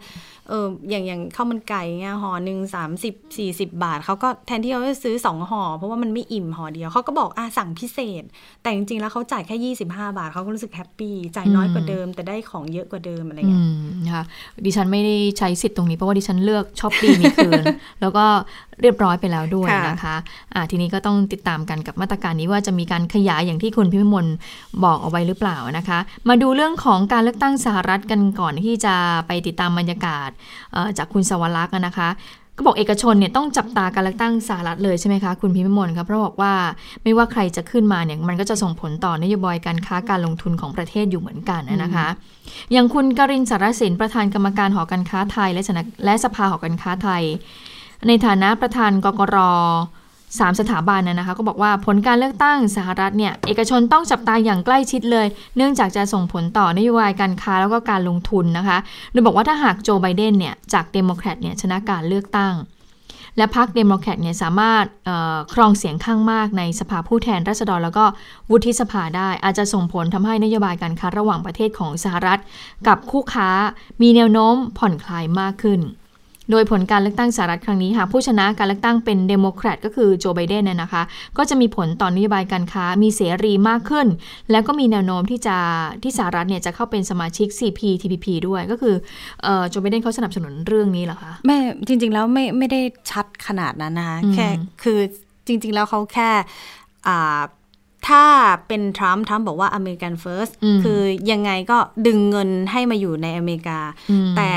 [0.49, 8.25] เอออย่างอย่างข้าวมันไก่เงี้ยห่อหนึ่งสามสิบสี่สิบาทเขาก็แทนที่เขาจะซื้อสองห่อเพราะว่ามันไม่อิ่มห่อเดียวเขาก็บอกอะสั่งพิเศษ
[8.63, 14.25] แต่จริงๆแล้วเขาจ่ายแค่ยี่สิบห้าบาทเขาก็รู้สึก happy จ่ายน้อยกว่าเดิม แต่ได้ของเยอะกว่าเดิมอะไรเงี้ยอืมนะคะ
[14.65, 17.65] ดิฉันไม่ได้ใช้สิทธิ์ตรงนี้เพราะว่าดิฉันเลือกช้อปดีมีคืน
[18.01, 18.25] แล้วก็
[18.83, 20.17] เรียบร้อยไปแล้วด้วยค่ะนะคะ
[20.55, 24.27] อ่าทีนี้ก็ต้องติดตามกันกับมาตรการนี้ว่าจะมีการขยายอย่างที่คุณพิมล
[24.85, 28.95] บอกเอาไว้หรือเปล่านะคะ มาดูเรื่องของการเลือกตั้งสหรัฐกันก่อนที่จะ
[29.27, 30.31] ไปติดตามบรรยากาศ
[30.73, 32.09] เอ่อจากคุณสวรักษ์นะคะ
[32.57, 36.53] ก็บอกเอกชนเนี่ยต้องจับตาการเลือกตั้งสหรัฐเลยใช่ไหมคะ คุณพิมพิมลครับเพราะบอกว่า
[37.03, 42.07] ไม่ว่าใครจะขึ้นมาเนี่ยมันก็จะส่งผลต่อนโยบายการค้าการลงทุนของประเทศอยู่เหมือนกันนะคะ
[42.73, 47.23] อย่างคุณกรินสารสินประธานกรรมการหอการค้าไทย และสำนักและสภาหอการค้าไทย
[48.09, 49.37] ในฐานะประธานกกร
[50.39, 55.27] สามสถาบันนะนะคะก็บอกว่าผลการเลือกตั้งสหรัฐเนี่ยเอกชนต้องจับตาอย่างใกล้ชิดเลย
[55.57, 58.79] เนื่องจากจะส่งผลต่อนโยบายการค้าแล้วก็การลงทุนนะคะ
[59.13, 62.55] โดยบอกว่าถ้าหากโจไบเดนเนี่ยจากเดโมแครตเนี่ยชนะการเลือกตั้ง
[63.37, 64.85] และพรรคเดโมแครตเนี่ยสามารถ
[65.55, 68.05] ครองเสียงข้างมากในสภาผู้แทนราษฎร แล้วก็
[68.51, 72.41] วุฒิสภาได้ อาจจะส่งผลทำให้นโยบายการค้าระหว่างประเทศของสหรัฐ
[72.87, 73.49] กับคู่ค้า
[74.03, 75.81] มีแนวโน้มผ่อนคลายมากขึ้น
[76.51, 81.03] โดยผลการเลือกตั้งสหรัฐครั้งนี้หากผู้ชนะการเลือกตั้งเป็นเดโมแครตก็คือโจไบเดนเนี่ยนะคะ
[81.39, 84.07] ก็จะมีผลต่อนโยบายการค้ามีเสรีมากขึ้น
[84.51, 85.57] แล้วก็มีแนวโน้มที่จะ
[86.03, 88.95] ที่สหรัฐเนี่ยจะเข้าเป็นสมาชิก CPTPP ด้วยก็คือ
[89.43, 91.57] เอ่อโจไบเดนเขาสนับสนุนเรื่องนี้เหรอคะไม่
[91.89, 92.81] จริง ๆ แล้วไม่ไม่ได้
[93.11, 94.49] ชัดขนาดนั้นนะคะอืมแค่
[94.83, 94.99] คือ
[95.47, 96.31] จริง ๆ แล้วเขาแค่
[97.09, 97.41] อ่า
[98.09, 98.25] ถ้า
[98.69, 103.81] เป็นทรัมป์ทรัมป์บอกว่าอเมริกันเฟิร์สอืมคือยังไงก็ดึงเงินให้มาอยู่ในอเมริกา
[104.11, 104.51] อืมแต่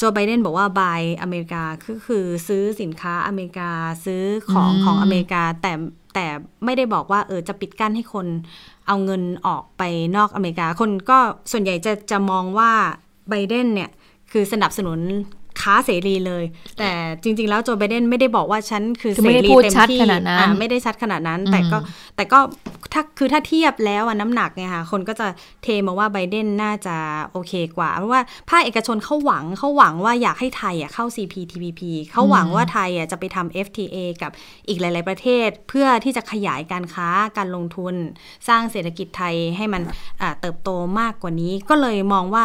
[0.00, 3.70] โจไบเดนบอกว่าบายอเมริกาคือคือซื้อสินค้าอเมริกา
[4.04, 5.72] ซื้อของอืมของอเมริกาแต่
[6.14, 6.26] แต่
[6.64, 8.26] ไม่ได้บอกว่าเออจะปิดกั้นให้คน
[8.86, 9.82] เอาเงินออกไป
[10.16, 11.18] นอกอเมริกา คนก็
[11.52, 12.70] ส่วนใหญ่จะจะมองว่า
[13.30, 13.90] ไบเดนเนี่ย
[14.32, 14.98] คือสนับสนุน
[15.62, 16.44] ค้าเสรีเลย
[16.78, 16.90] แต่
[17.22, 22.38] จริง ๆ แล้วโจไบเดนไม่ได้บอกว่าฉันคือคือเสไม่ได้รีพูดเต็มชัดที่ขนาดนั้นอ่ไม่ได้ชัดขนาดนั้น แต่ก็อืมแต่ก็
[22.92, 25.26] ถ้าคือถ้าเทียบแล้วอะน้ำหนักเนี่ยค่ะคนก็จะ
[25.62, 26.96] เทมาว่าไบเดนน่าจะ
[27.32, 31.80] โอเคกว่า เพราะว่าภาคเอกชนเขาหวังเขาหวังว่าอยากให้ไทยอะเข้า CPTPP
[32.12, 34.30] เขาหวังว่าไทยอะจะไปทำ FTA กับ
[34.68, 37.94] อีกหลาย ๆ ประเทศ เพื่อที่จะขยายการค้าการลงทุน
[38.48, 39.82] สร้างเศรษฐกิจไทยให้มัน
[40.20, 42.44] อ่าเติบโตมากกว่านี้ก็เลยมองว่า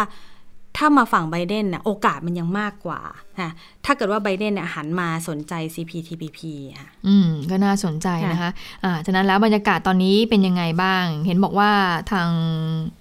[0.77, 3.01] ถ้ามาฝั่งไบเดนน่ะโอกาสมันยังมากกว่า
[3.39, 3.49] ค่ะ
[3.85, 6.39] ถ้าเกิดว่าไบเดนเนี่ยหันมาสนใจ CPTPP
[6.79, 8.51] ค่ะอืม ก็น่าสนใจนะคะ
[8.83, 11.71] อ่าฉะนั้นแล้วบรรยากาศตอนนี้เป็นยังไงบ้าง เห็นบอกว่า
[12.11, 12.29] ทาง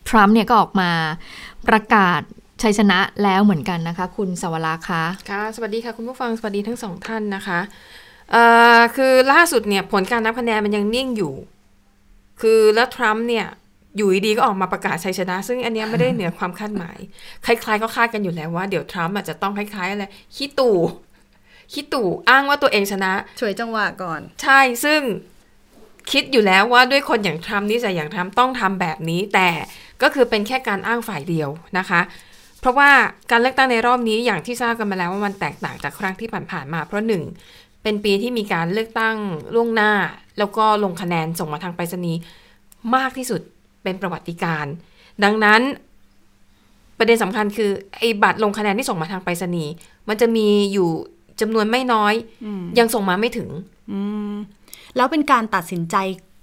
[0.09, 0.91] ทรัมป์เนี่ยก็ออกมา
[1.69, 2.21] ประกาศ
[2.63, 7.61] ชัยชนะแล้วเหมือนกันนะคะ คุณสวราคะค่ะ สวัสดีค่ะ คุณผู้ฟังสวัสดีทั้งสองท่านนะคะ
[8.33, 8.45] เอ่
[8.79, 11.35] อคือล่าสุดเนี่ยผลการนับคะแนนมันยังนิ่งอยู่
[12.41, 13.47] คือแล้วทรัมป์เนี่ย
[13.97, 16.99] อยู่ดีๆก็ออกมาประกาศชัยชนะ ซึ่งอันเนี้ยไม่ได้เหนือความคาดหมาย
[17.47, 20.05] คล้ายๆก็คาดกันอยู่แล้วว่าเดี๋ยวทรัมป์อาจจะต้องคล้ายๆอะไร
[20.37, 20.79] ขี้ตู่
[21.73, 25.01] ขี้ตู่อ้างว่าตัวเองชนะช่วยจังหวะก่อน ใช่ซึ่ง
[26.13, 29.49] คิดอยู่แล้วว่าด้วยคนอย่างทรัมป์นิสัยอย่างทรัมป์ต้องทำแบบนี้ แต่
[30.03, 32.01] ก็คือเป็นแค่การอ้างฝ่ายเดียวนะคะ
[32.61, 32.91] เพราะว่า
[33.31, 37.23] การเลือกตั้งในรอบนี้อย่างที่ทราบกันมาแล้วว่ามันแตกต่างจากครั้งที่ผ่านๆมา เพราะหนึ่ง
[37.83, 39.17] เป็นปีที่มีการเลือกตั้ง
[39.55, 39.93] ล่วงหน้า
[40.39, 42.21] แล้วก็ลงคะแนนส่งมาทางไปรษณีย์
[42.97, 43.41] มากที่สุด
[43.85, 44.75] เป็นประวัติการณ์
[45.25, 45.61] ดังนั้น
[46.99, 49.73] ประเด็นสำคัญคือไอ้บัตรลงคะแนนที่ส่งมาทางไปรษณีย์
[50.09, 50.89] มันจะมีอยู่
[51.41, 52.15] จำนวนไม่น้อย
[52.79, 53.51] ยังส่งมาไม่ถึง
[53.93, 54.35] อืม
[54.97, 55.97] แล้วเป็นการตัดสินใจ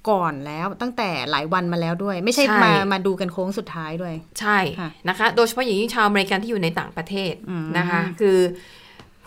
[0.09, 8.39] ก่อนแล้วตั้งแต่หลายวันมาแล้วด้วย ไม่ใช่ใช่มามาดูกันโค้งสุดท้ายด้วย ใช่ค่ะนะคะ โดยเฉพาะอย่างยิ่งชาวอเมริกันที่อยู่ในต่างประเทศอืมนะคะ คือ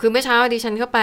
[0.00, 1.00] คือเมื่อเช้าดิฉันเข้าไป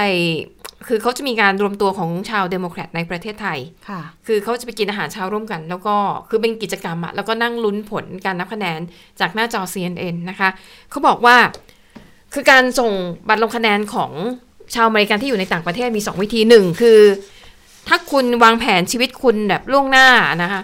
[0.87, 3.59] คือเขาจะมีการรวมตัวของชาวเดโมแครตในประเทศไทย
[3.89, 5.95] ค่ะ คือเขาจะไปกินอาหารเช้าร่วมกัน แล้วก็
[6.29, 8.79] คือเป็นกิจกรรมอะแล้วก็นั่งลุ้นผลการนับคะแนน
[9.19, 10.49] จากหน้าจอ CNN นะคะ
[10.89, 11.37] เขาบอกว่า
[12.33, 12.91] คือการส่ง
[13.27, 14.11] บัตรลงคะแนนของ
[14.75, 16.99] ชาวอเมริกันที่อยู่ในต่างประเทศมี 2 วิธีหนึ่งคือ
[17.87, 20.07] ถ้าคุณวางแผนชีวิตคุณแบบล่วงหน้า
[20.43, 20.61] นะคะ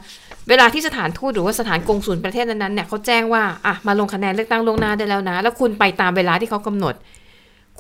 [0.50, 6.96] เวลาที่สถานทูตหรือว่าสถานกงสุลประเทศนั้นๆเนี่ยเขาแจ้งว่าอะมาลงคะแนนเลือกตั้งล่วงหน้าได้แล้วนะ แล้วคุณไปตามเวลาที่เขากำหนด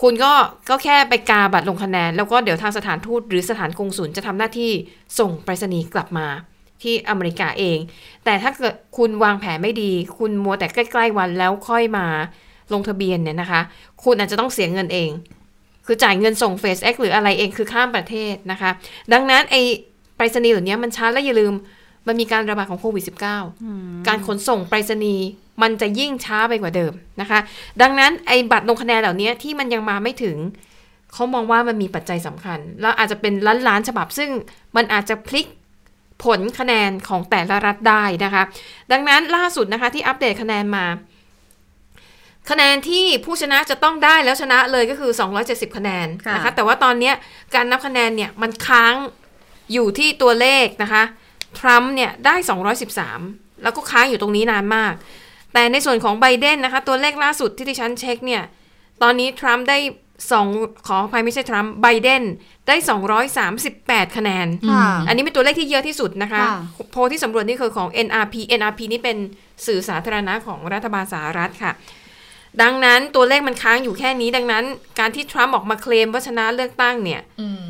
[0.02, 0.34] คุณก็
[0.70, 4.72] ก็แค่ไปกาบัตรลงคะแนน แล้วก็เดี๋ยวทางสถานทูตหรือสถานกงสุลจะทำหน้าที่
[5.20, 6.28] ส่งไปรษณีย์กลับมา
[6.84, 7.78] ที่อเมริกาเอง
[8.26, 12.06] แต่ถ้าเกิดคุณวางแผนไม่ดี คุณมัวแต่ใกล้ ๆ วันแล้วค่อยมา
[12.74, 13.62] ลงทะเบียนเนี่ยนะคะ
[14.04, 15.10] คุณอาจจะต้องเสียเงินเอง
[15.86, 18.72] คือจ่ายเงินส่งเฟส X หรืออะไรเองคือข้ามประเทศนะคะ
[19.14, 19.62] ดังนั้นไอ้
[20.18, 21.54] ไปรษณีย์เหล่านี้มันช้าและอย่าลืม
[22.08, 23.04] มันมีการระบาดของโควิด
[23.58, 25.26] -19 การขนส่งไปรษณีย์
[25.62, 27.40] มันจะยิ่งช้าไปกว่าเดิมนะคะ
[27.82, 30.38] ดังนั้นไอ้บัตรลงคะแนนเหล่านี้ที่มันยังมาไม่ถึง
[31.14, 34.30] เขามองว่ามันมีปัจจัยสำคัญ แล้วอาจจะเป็นล้านล้านๆฉบับ ซึ่ง
[34.76, 35.48] มันอาจจะพลิก
[36.24, 38.44] ผลคะแนนของแต่ละรัฐได้นะคะ
[38.92, 40.86] ดังนั้นล่าสุดนะคะที่อัปเดตคะแนนมา
[42.50, 45.12] คะแนนที่ผู้ชนะจะต้องได้แล้วชนะเลยก็คือ
[45.44, 47.16] 270 คะแนนค่ะนะคะ แต่ว่าตอนเนี้ย
[47.56, 48.94] การนับคะแนนเนี่ยมันค้าง
[49.74, 51.04] อยู่ที่ตัวเลขนะคะ
[51.60, 52.36] ทรัมป์เนี่ยได้
[53.00, 54.94] 213 แล้วก็ค้างอยู่ตรงนี้นานมาก
[55.54, 58.44] แต่ในส่วนของไบเดนนะคะ ตัวเลขล่าสุดที่ดิฉันเช็คเนี่ย
[59.02, 59.78] ตอนนี้ทรัมป์ได้
[60.32, 60.48] สอง
[60.88, 62.24] ขออภัยไม่ใช่ทรัมป์ไบเดน
[62.68, 62.76] ได้
[63.46, 66.60] 238 คะแนนค่ะอันนี้เป็นตัวเลขที่เยอะที่สุดนะคะค่ะ
[66.92, 69.18] โพลที่สำรวจนี่คือของ NRP NRP นี่เป็น
[69.66, 71.72] สื่อสาธารณะของรัฐบาลสหรัฐค่ะ
[72.62, 74.64] ดังนั้นตัวเลขมันค้างอยู่แค่นี้ดังนั้น
[75.00, 77.66] การที่ทรัมป์ออกมาเคลมว่าชนะเลือกตั้งเนี่ยอืม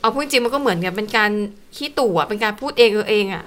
[0.00, 1.32] เอาพูดจริงมันก็เหมือนกับเป็นการ
[1.76, 3.44] ขี้ตู่อะเป็นการพูดเองเออเองอะ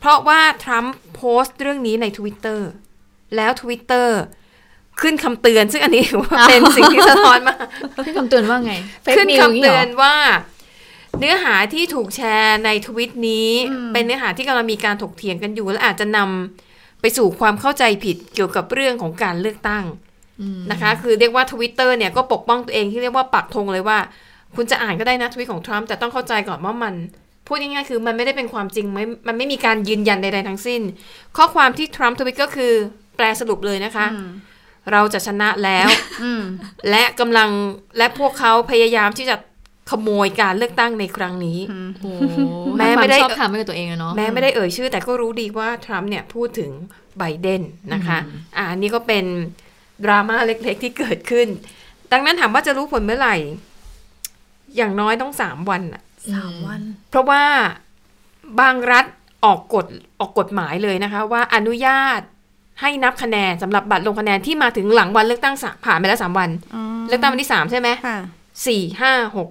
[0.00, 2.60] เพราะว่าทรัมป์โพสต์เรื่องนี้ใน Twitter
[3.36, 4.08] แล้ว Twitter
[5.00, 7.58] ขึ้นคำเตือน ซึ่งอันนี้ถือว่าเป็นสิ่งที่สะท้อนมาก
[8.04, 8.72] ขึ้นคำเตือนว่าไง
[9.04, 10.14] Fake ขึ้น news คำเตือนย่างงี้หรว่า
[11.18, 13.48] เนื้อหาที่ถูกแชร์ในทวิตนี้
[13.92, 19.84] เป็นเนื้อหาที่กำลังมีการถกเถียงกันอยู่ และอาจจะนำไปสู่ความเข้าใจผิดเกี่ยวกับเรื่องของการเลือกตั้ง
[20.70, 23.98] นะคะ คือเรียกว่าทวิตเตอร์เนี่ยก็ปกป้องตัวเองที่เรียกว่าปักธงเลยว่า
[24.56, 26.94] คุณจะอ่านก็ได้นะทวิตของทรัมป์แต่ต้องเข้าใจก่อนว่ามัน
[27.46, 30.82] พูดง่ายๆคือมันไม่ได้เป็นความจริงไม่มันไม่มีการยืนยันใดๆทั้งสิ้น
[31.36, 32.74] ข้อความที่ทรัมป์ทวิตก็คือ
[33.18, 34.06] แปลสรุปเลยนะคะ
[34.92, 35.88] เราจะชนะแล้ว
[36.22, 36.42] อืม
[36.90, 37.50] และกำลัง
[37.98, 39.36] และพวกเขาพยายามที่จะ
[39.90, 41.58] ขโมยการเลือกตั้งในครั้งนี้
[42.02, 42.12] โอ้
[42.78, 46.70] แม้แม้ไม่ไม่ได้ได้ชอบทำให้กับตัวเองอะเนาะแม้ไม่ได้เอ่ยชื่อ แต่ก็รู้ดีว่าทรัมป์เนี่ยพูดถึง
[47.18, 47.62] ไบเดน
[47.92, 48.18] นะคะ
[48.56, 49.24] อ่าอันนี้ก็เป็น
[50.04, 51.48] ดราม่าเล็กๆที่เกิดขึ้น
[52.12, 53.36] ดังนั้นถามว่าจะรู้ผลเมื่อไหร่
[54.76, 56.02] อย่างน้อยต้องสามวันอะ
[56.34, 57.42] สามวัน เพราะว่า
[58.60, 59.04] บางรัฐ
[59.44, 59.86] ออกกฎ
[60.20, 62.20] ออกกฎหมายเลยนะคะ ว่าอนุญาต
[62.80, 66.50] ให้นับคะแนนสำหรับบัตรลงคะแนนที่มาถึงหลังวันเลือกตั้งสามผ่านไปแล้วสามวัน
[67.08, 68.18] เลือกตั้งวันที่สามใช่ไหมค่ะ
[68.66, 69.48] สี่ห้าหก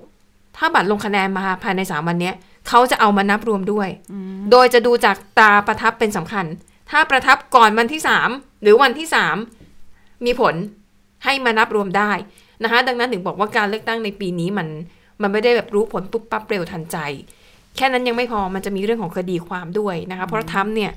[0.58, 2.36] ถ้าบัตรลงคะแนนมาภายในสามวันเนี้ย
[2.68, 3.90] เขาจะเอามานับรวมด้วย
[4.52, 6.46] โดยจะดูจากตราประทับเป็นสำคัญ
[6.92, 8.30] ถ้าประทับก่อนวันที่สาม
[8.62, 9.36] หรือวันที่สาม
[10.26, 10.56] มีผล
[11.24, 12.12] ให้มานับรวมได้
[12.64, 14.68] นะคะ ดังนั้นถึงบอกว่าการเลือกตั้งในปีนี้มัน
[15.22, 16.98] มันไม่ได้แบบรู้ผลปุ๊บปั๊บเร็วทันใจ
[17.76, 20.92] แค่นั้นยังไม่พอมันจะมีเรื่องของคดีความด้วยนะคะ เพราะทรัมป์เนี่ย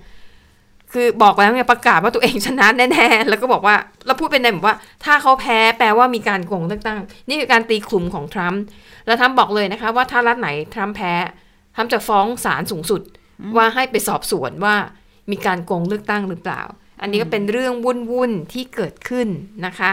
[0.93, 3.77] คือบอกแล้วไงประกาศว่าตัวเองชนะแน่ๆ แล้วก็บอกว่า
[4.07, 8.63] เราพูดเป็นในแบบว่า ถ้าเขาแพ้แปลว่ามีการโกงเลือกตั้ง นี่คือการตีคลุมของทรัมป์
[9.07, 11.13] แล้วทรัมป์บอกเลยนะคะ ว่าถ้ารัฐไหนทรัมป์แพ้
[11.75, 13.03] ทรัมป์จะฟ้องศาลสูงสุด
[13.57, 14.75] ว่าให้ไปสอบสวนว่า
[15.31, 16.63] มีการโกงเลือกตั้งหรือเปล่า
[17.03, 19.29] อันนี้ก็เป็นเรื่องวุ่นๆที่เกิดขึ้น
[19.67, 19.91] นะคะ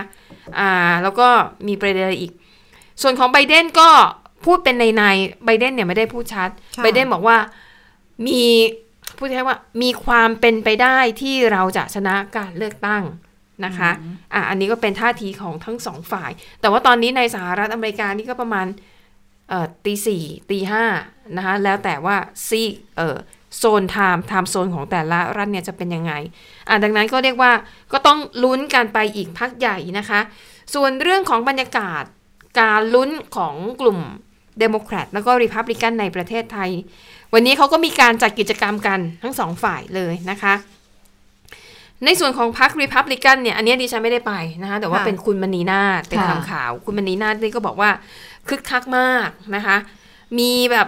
[0.59, 0.71] อ่า
[1.03, 1.27] แล้วก็
[1.67, 2.33] มีประเด็นอะไรอีก
[3.01, 3.89] ส่วนของไบเดนก็
[4.45, 7.37] พูดเป็นในในๆไบเดนเนี่ยไม่ได้พูดชัดค่ะไบเดนบอกว่า
[8.27, 8.41] มี
[9.17, 13.03] พูดแค่ว่ามีความเป็นไปได้ที่เราจะชนะการเลือกตั้ง
[13.65, 13.91] นะคะ
[14.33, 18.67] อะอันนี้ก็เป็นท่าทีของทั้งสองฝ่าย แต่ว่าตอนนี้ในสหรัฐอเมริกานี่ก็ประมาณ
[19.49, 20.85] เอ่อตีสี่ตีห้า
[21.37, 22.15] นะคะแล้วแต่ว่า
[22.47, 23.17] ซีกเอ่อ
[23.57, 26.13] zone time time zone ของแต่ละรัฐเนี่ยจะเป็นยังไง
[26.69, 27.51] อะดังนั้นก็เรียกว่า
[27.93, 30.19] ก็ต้องลุ้นกันไปอีกพักใหญ่นะคะ
[30.73, 32.03] ส่วนเรื่องของบรรยากาศ
[32.59, 33.99] การลุ้นของกลุ่ม
[34.59, 36.71] เดโมแครตแล้วก็ริพับลิกันในประเทศไทย
[37.33, 40.53] วันนี้เขาก็มีการจัดกิจกรรมกันทั้งสองฝ่ายเลยนะคะ
[42.05, 47.89] ในส่วนของพรรคริพับลิกันเนี่ย อันนี้ดิฉันไม่ได้ไปนะคะแต่ว่าค่ะเป็นคุณมณีนาฏเป็นค่ะทำข่าว คุณมณีนาฏนี่ก็บอกว่า
[48.47, 49.77] คึกคักมากนะคะ
[50.39, 50.87] มีแบบ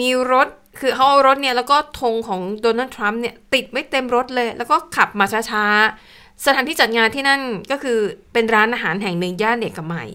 [0.00, 0.48] มีรถ
[0.80, 7.40] คือเขาเอารถเนี่ยแล้วก็ธงของโดนัลด์ทรัมป์เนี่ยติดไม่เต็มรถเลย แล้วก็ขับมาช้าๆ สถานที่จัดงานที่นั่น
[7.70, 7.98] ก็คือ
[8.32, 10.10] เป็นร้านอาหารแห่งหนึ่งย่านเอกมัย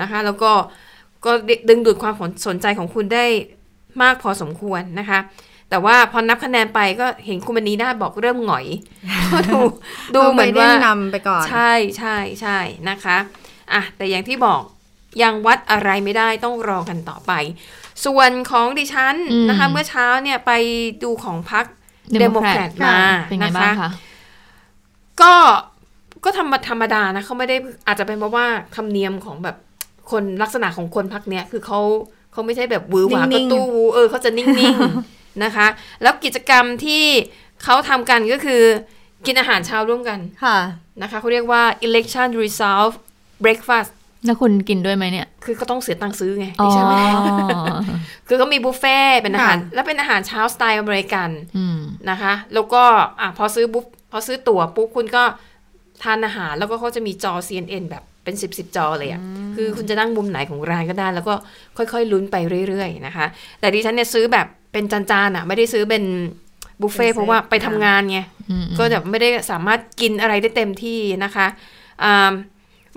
[0.00, 0.52] นะคะ แล้วก็
[1.24, 1.32] ก็
[1.68, 2.14] ดึงดูดความ
[2.46, 3.26] สนใจของคุณได้
[4.02, 5.20] มากพอสมควรนะคะ
[5.70, 8.66] แต่ว่าพอนับคะแนนไปก็เห็นคุณมณีนาฏบอกเริ่มหงอย
[9.32, 9.58] ก็ดู
[10.14, 13.16] ดูเหมือนว่าไบเดนนำไปก่อน ใช่ใช่ใช่นะคะ
[13.72, 14.62] อะแต่อย่างที่บอก
[15.22, 17.32] ยังวัดอะไรไม่ได้ต้องรอกันต่อไป
[18.04, 20.52] ส่วนของดิฉันอืมนะคะเมื่อเช้าเนี่ยไป
[21.04, 21.64] ดูของพรรค
[22.20, 23.90] เดโมแครต Democrat มาเป็นไงบ้างคะคะ
[25.22, 25.34] ก็
[26.24, 29.56] ก็ธรรมธรรมดานะเขาไม่ได้อาจจะเป็นเพราะว่าธรรมเนียมของแบบ
[30.10, 31.80] คนลักษณะของคนพรรคเนี้ยคือเขา
[32.34, 35.66] เขาไม่ใช่แบบวือหวานิ่ก็งๆตู้วูเออเขาจะนิ่งๆนะคะ
[36.02, 37.04] แล้วกิจกรรมที่
[37.64, 38.62] เขาทำกันก็คือ
[39.26, 40.58] กินอาหารเช้าร่วมกันค่ะ
[41.02, 42.92] นะคะเขาเรียกว่า election result
[43.44, 43.90] breakfast
[44.26, 47.08] แล้วคุณกินด้วยไหมเนี่ย คือก็ต้องเสียตังค์ซื้อไงอ๋อดิฉันไม่ได้
[48.28, 51.78] คือเขามีบุฟเฟ่ต์เป็นอาหารค่ะแล้วเป็นอาหารเช้าสไตล์อเมริกันอืม
[52.10, 52.82] นะคะ แล้วก็
[53.20, 55.24] อะพอซื้อบุฟพอซื้อตั๋วปุ๊บคุณก็
[56.02, 59.20] ทานอาหารแล้วก็เขาจะมีจอ CNN แบบ เป็นสิบสิบจอเลยอะ่ะ
[59.56, 61.34] คือคุณจะนั่งมุมไหนของร้านก็ได้ แล้วก็
[61.76, 62.36] ค่อยๆลุ้นไป
[62.68, 63.26] เรื่อยๆนะคะ
[63.60, 66.04] แต่ดิฉันเนี่ยซื้อแบบเป็นจานๆอะ ไม่ได้ซื้อเป็น
[66.80, 68.18] บุฟเฟ่ต์เป็นเซตเพราะว่าไปทำงานไง
[68.50, 71.46] อืมก็จะไม่ได้สามารถกินอะไรได้เต็มที่นะคะ
[72.02, 72.32] อ่า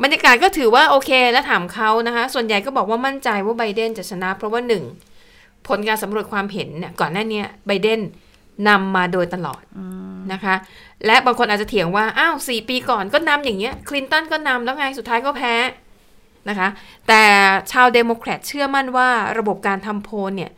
[0.04, 4.84] บรรยากาศก็ถือว่าโอเคและถามเขานะคะ ส่วนใหญ่ก็บอกว่ามั่นใจว่าไบเดนจะชนะ เพราะว่าหนึ่ง
[5.68, 8.00] ผลการสำรวจความเห็นเนี่ยก่อนหน้าเนี้ยไบเดน
[8.68, 9.62] นำมาโดยตลอด
[10.34, 10.56] นะคะ
[11.06, 15.54] และบางคนอาจจะเถียงว่า อ้าวสี่ปีก่อนก็นำอย่างเงี้ยคลินตันก็นำแล้วไงสุดท้ายก็แพ้
[16.50, 16.68] นะคะ
[17.08, 17.24] แต่
[17.72, 20.52] ชาวเดโมแครตเชื่อมั่นว่าระบบการทำโพลเนี่ย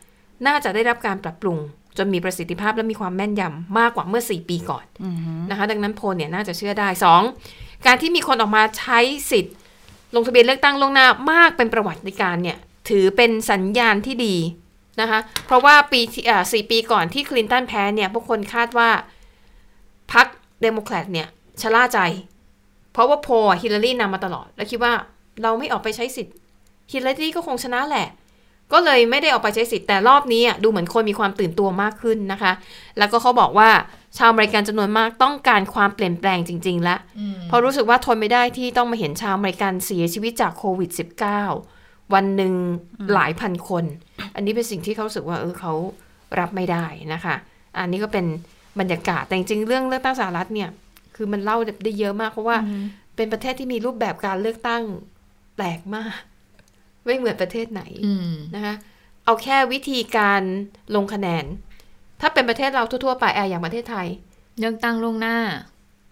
[0.48, 1.58] น่าจะได้รับการปรับปรุง
[1.98, 4.86] จนมีประสิทธิภาพและมีความแม่นยำมากกว่าเมื่อ 4 ปีก่อน
[5.50, 6.88] นะคะ ดังนั้นโพลเนี่ยน่าจะเชื่อได้
[7.38, 7.86] 2.
[7.86, 9.00] การที่มีคนออกมาใช้
[9.32, 9.56] สิทธิ์
[10.16, 12.58] ลงทะเบียนเลือกตั้งล่วงหน้ามากเป็นประวัติการณ์เนี่ย
[12.90, 14.36] ถือเป็นสัญญาณที่ดี
[15.02, 18.90] นะคะ เพราะว่าปีที่อ่าสี่ปีก่อนที่คลินตันแพ้เนี่ย พวกคนคาดว่า
[20.14, 20.28] พรรค
[20.62, 21.28] เดโมแครตเนี่ย
[21.62, 22.00] ชะล่าใจ
[22.94, 24.94] เพราะว่าโพลฮิลลารีนำมาตลอด แล้วคิดว่า
[25.44, 26.36] เราไม่ออกไปใช้สิทธิ์
[26.92, 28.08] ฮิลลารีก็คงชนะแหละ
[28.74, 32.52] ก็เลยไม่ได้ออกไปใช้สิทธิ์แต่รอบนี้อะดูเหมือนคนมีความตื่นตัวมากขึ้นนะคะ
[32.98, 33.70] แล้วก็เขาบอกว่า
[34.18, 37.00] ชาวอเมริกันจำนวนมากต้องการความเปลี่ยนแปลงจริงๆแล้ว
[37.48, 40.90] เพราะรู้สึกว่าทนไม่ได้ที่ต้องมาเห็นชาวอเมริกันเสียชีวิตจากโควิด
[41.56, 42.54] -19 วันหนึ่ง
[43.14, 43.84] หลายพันคน
[44.36, 45.74] อันนี้เป็นสิ่งที่เขารู้สึกว่าเออเขา
[46.40, 47.36] รับไม่ได้นะคะ
[47.78, 48.26] อันนี้ก็เป็น
[48.80, 50.70] บรรยากาศแต่จริงๆเรื่องเลือกตั้งสหรัฐเนี่ย
[51.16, 52.58] คือมันเล่าได้เยอะมาก เพราะว่า
[53.16, 54.84] เป็นประเทศที่มีรูปแบบการเลือกตั้ง
[55.56, 56.20] แปลกมาก
[57.06, 58.76] ไม่เหมือนประเทศไหนอืมนะคะ
[59.26, 60.42] เอาแค่วิธีการ
[60.96, 61.46] ลงคะแนน
[62.22, 64.08] ถ้าเป็นประเทศเราทั่วๆไปอะอย่างประเทศไทย
[64.60, 65.38] เลือกตั้งล่วงหน้า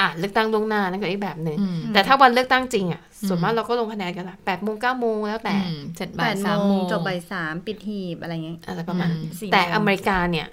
[0.01, 10.47] อะเลือกตั้งล่วงหน้านั่นก็อีกแบบหนึ่งอืมแต่ถ้าวันเลือกตั้งจริงอะอืมส่วนมากเราก็ลงคะแนนกันละแปดโมงเก้าโมงแล้วแต่อืมเสร็จแปบ่ายดสามโมโมงงจบบ่ายสามปิดหีบอะไรเงี้ยอะไรประมาณอืมสี่แต่โมงอเมริกาเนี่ย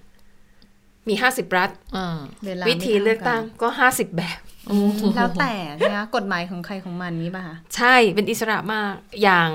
[1.09, 4.38] มีห้าสิบรัฐอ่าเวลาวิธีเลือกตั้งก็ห้าสิบแบบ
[4.68, 8.92] โอ้โหแล้วแต่นะคะกฎหมายของใครของมันนี้ป่ะคะใช่เป็นอิสระมาก
[9.22, 9.50] อย่าง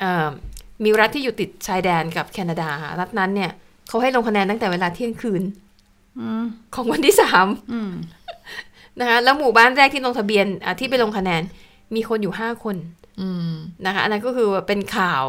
[0.00, 0.28] เอ่อ
[0.84, 2.70] มีรัฐที่อยู่ติดชายแดนกับแคนาดา
[3.00, 3.50] รัฐนั้นเนี่ย
[3.88, 5.42] เขาให้ลงคะแนนตั้งแต่เวลาเที่ยงคืน
[6.18, 7.92] อืมของวันที่สามอืม
[9.00, 11.42] นะคะแล้วหมู่บ้านแรกที่ลงทะเบียนอะที่ไปลงคะแนน
[11.94, 12.76] มีคนอยู่ห้าคน
[13.20, 13.52] อืม
[13.86, 15.22] นะคะอันนั้นก็คือเป็นข่าว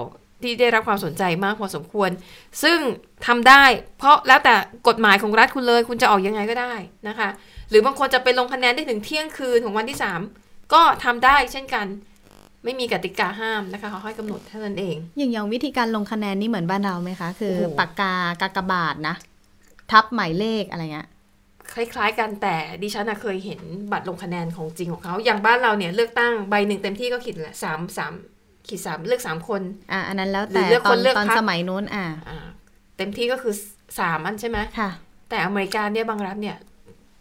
[0.43, 2.09] ที่ได้รับความสนใจมากพอสมควร
[2.63, 2.79] ซึ่ง
[3.27, 3.63] ทำได้
[3.97, 4.53] เพราะแล้วแต่
[4.87, 6.73] กฎหมายของรัฐคุณเลย คุณจะออกยังไงก็ได้
[7.07, 7.29] นะคะ
[7.69, 9.97] หรือบางคนจะไปลงคะแนนได้ถึงเที่ยงคืนของวันที่
[10.35, 11.87] 3 ก็ทำได้เช่นกัน
[12.63, 19.15] ไม่มีกติกาห้ามนะคะเขาให้กำหนดเท่านั้นเอง อย่างอย่างวิธีการลงคะแนนนี่เหมือนบ้านเราไหมคะ คือโอ้โหปากกากากบาทนะ
[19.91, 21.07] ทับหมายเลขอะไรเงี้ย
[21.73, 23.61] คล้าย ๆ กันแต่ดิฉันน่ะเคยเห็น
[23.91, 28.13] บัตรลงคะแนนของจริงของเขาอย่างบ้านเราเนี่ยเลือกตั้งใบหนึ่งเต็มที่ก็ขีดละสามสาม
[28.71, 29.61] ขีดสามเลือกสามคน
[29.91, 32.37] อะอันนั้นแล้วหรืแต่อเลือกตคอนนเลือกตอนพรรคสมัยนู้นอะอ่า
[32.97, 33.53] เต็มที่ก็คือ
[33.99, 34.89] สามอันใช่ไหมค่ะ
[35.29, 36.57] แต่อเมริกาเนี่ยบางรัฐเนี่ย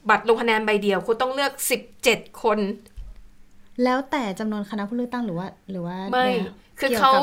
[0.08, 1.52] บัตรลงคะแนนใบเดียวคุณต้องเลือก
[1.96, 2.58] 17คน
[3.84, 7.22] แล้วแต่จำนวนคณะผู้เลือกตั้งหรือว่า หรือว่าไม่เนี่ยคือกี่ยวเขากับ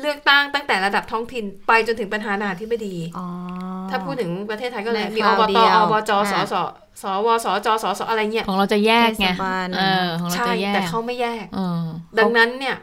[0.00, 3.26] เลือกตั้งตั้งแต่ระดับท้องถิ่นไปจนถึงประธานาธิบดีอ๋อ
[3.90, 6.54] ถ้าพูดถึงประเทศไทยก็เลยในมีคอราวบเดีตยวอบจสอ่าส
[7.02, 11.84] สวสจสสอะไรเงี้ยของเราจะแยกไงเทศบาลเออของเราใช่จะแยกแต่เขาไม่แยกเออ
[12.18, 12.76] ดังนั้นเนี่ย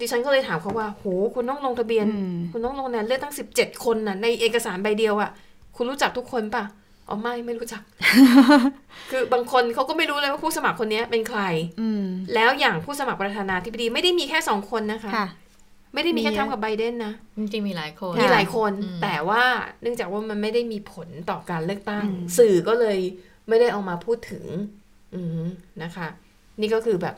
[0.00, 1.04] ดิฉันก็เลยถามเขาว่าโห
[1.34, 5.30] คุณต้องลงทะเบียนอืมคุณต้องลงคะแนนเลือกตั้งสิบเจ็ดคนน่ะในเอกสารใบเดียวอะ่ะ
[5.76, 6.64] คุณรู้จักทุกคนปะ
[7.08, 7.82] อ๋อไม่ไม่รู้จัก
[9.10, 11.40] คือบางคนเขาก็ไม่รู้เลยว่าผู้สมัครคนนี้เป็นใคร
[11.80, 12.04] อืม
[12.34, 15.26] แล้วอย่างผู้สมัครประธานาธิบดีไม่ได้มีแค่สองคนนะคะค่ะ
[15.94, 19.42] ไม่ได้มีแค่มีเยทรัอะมป์กับไบเดนนะ จริงๆมีหลายคน มีหลายคนอืมแต่ว่า
[19.82, 22.98] เนื่องจากว่ามันไม่ได้มีผลต่อการเลือกตั้งอืมสื่อก็เลย
[23.48, 24.44] ไม่ได้เอามาพูดถึง
[25.14, 25.42] อืม
[25.82, 26.08] นะคะ
[26.60, 27.14] นี่ก็คือแบบ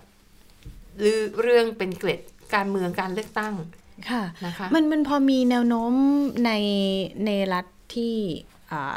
[1.04, 2.20] ลือเรื่องเป็นเกร็ด
[2.54, 3.54] การเมืองการเลือกตั้ง
[4.10, 5.92] ค่ะนะคะมันมันพอมีแนวโน้ม
[6.44, 6.52] ใน
[7.26, 8.14] ในรัฐที่
[8.72, 8.94] อ่า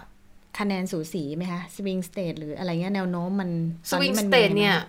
[0.59, 3.49] คะแนนสูสีไหมคะสวิงสเตทหรืออะไรเงี้ยแนวโน้มมัน
[3.89, 4.79] สตอนวิงนี้สมันเตมีทอะไรเนี่ยบ้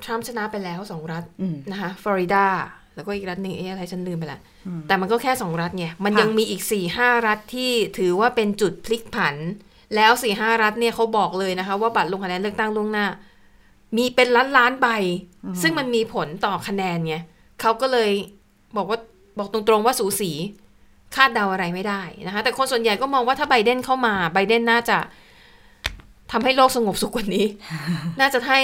[0.00, 2.46] างทรัมป์ชนะไปแล้วสองรัฐอืมนะคะฟลอริดา
[2.94, 9.36] แล้วก็อีกรัฐหนึ่งเอ๊ะอะไรฉันลืมไปละอืมแต่มันก็แค่สองรัฐไง มันค่ะยังมีอีกสี่ห้ารัฐที่ถือว่าเป็นจุดพลิกผัน
[9.96, 13.06] แล้วสี่ห้ารัฐเนี่ยเขาบอกเลยนะคะ ว่าบัตรลงคะแนนเลือกตั้งล่วงหน้า
[13.96, 14.88] มีเป็นล้านล้านๆใบ
[15.62, 17.16] ซึ่งมันมีผลต่อคะแนนไง
[17.60, 18.10] เขาก็เลย
[18.76, 18.98] บอกว่า
[19.38, 20.30] บอกตรงๆว่าสูสี
[21.14, 24.98] คาดเดาอะไรไม่ได้นะคะแต่คนส่วนใหญ่ก็มองว่าถ้าไบเดนเข้ามาไบเดนน่าจะ
[26.32, 27.46] ทำให้โลกสงบสุขกว่านี้
[28.20, 28.60] น่าจะให้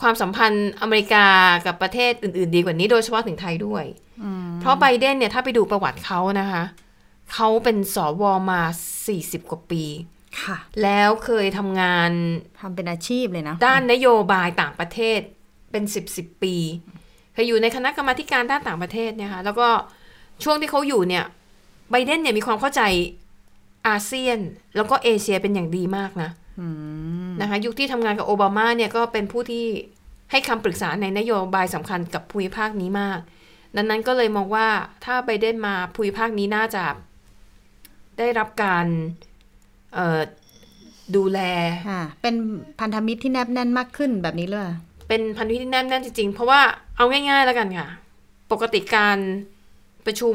[0.00, 1.26] ความสัมพันธ์อเมริกา
[1.66, 3.84] กับประเทศอื่น ๆ ดีกว่านี้ โดยเฉพาะถึงไทยด้วย
[4.60, 6.64] เพราะไบเดนเนี่ยถ้าไปดูประวัติเขานะคะ
[7.32, 8.60] เขาเป็นสวมา
[9.06, 9.84] 40กว่าปี
[10.42, 12.10] ค่ะ แล้วเคยทำงาน
[12.60, 15.20] ทำเป็นอาชีพเลยนะ ด้านนโยบายต่างประเทศ
[15.70, 16.54] เป็น10 10ปี
[17.32, 19.68] เคยอยู่ในคณะกรรมาธิการด้านต่างประเทศเนี่ยค่ะแล้วก็
[20.44, 21.24] ช่วงที่เขาอยู่เนี่ย
[21.90, 22.82] ไบเดนเนี่ยมีความเข้าใจ
[23.88, 24.38] อาเซียน
[24.76, 26.66] แล้วก็เอเชียเป็นอย่างดีมากนะอื
[27.28, 29.64] มนะคะยุคที่ทำงานกับโอบามาเนี่ยก็เป็นผู้ที่
[30.30, 33.18] ให้คำปรึกษาในนโยบายสำคัญกับภูมิภาคนี้มาก
[33.76, 34.68] ดังนั้นก็เลยมองว่า
[35.04, 36.84] ถ้าไบเดนมาภูมิภาคนี้น่าจะ
[38.18, 38.86] ได้รับการ
[39.94, 40.20] เอ่อ
[41.16, 41.40] ดูแล
[41.90, 42.34] ค่ะเป็น
[42.80, 44.62] พันธมิตรที่แนบแน่นมากขึ้นแบบนี้เลย
[45.08, 46.60] เป็นพันธมิตรที่แน่นแน่นจริงๆ เพราะว่า
[47.00, 47.88] เอาง่ายๆแล้วกันค่ะ
[48.52, 49.18] ปกติการ
[50.06, 50.34] ประชุม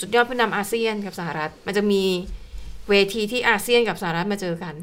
[0.00, 2.02] สุดยอดผู้นำอาเซียนกับสหรัฐ มันจะมี
[2.90, 4.74] เวทีที่อาเซียนกับสหรัฐมาเจอกัน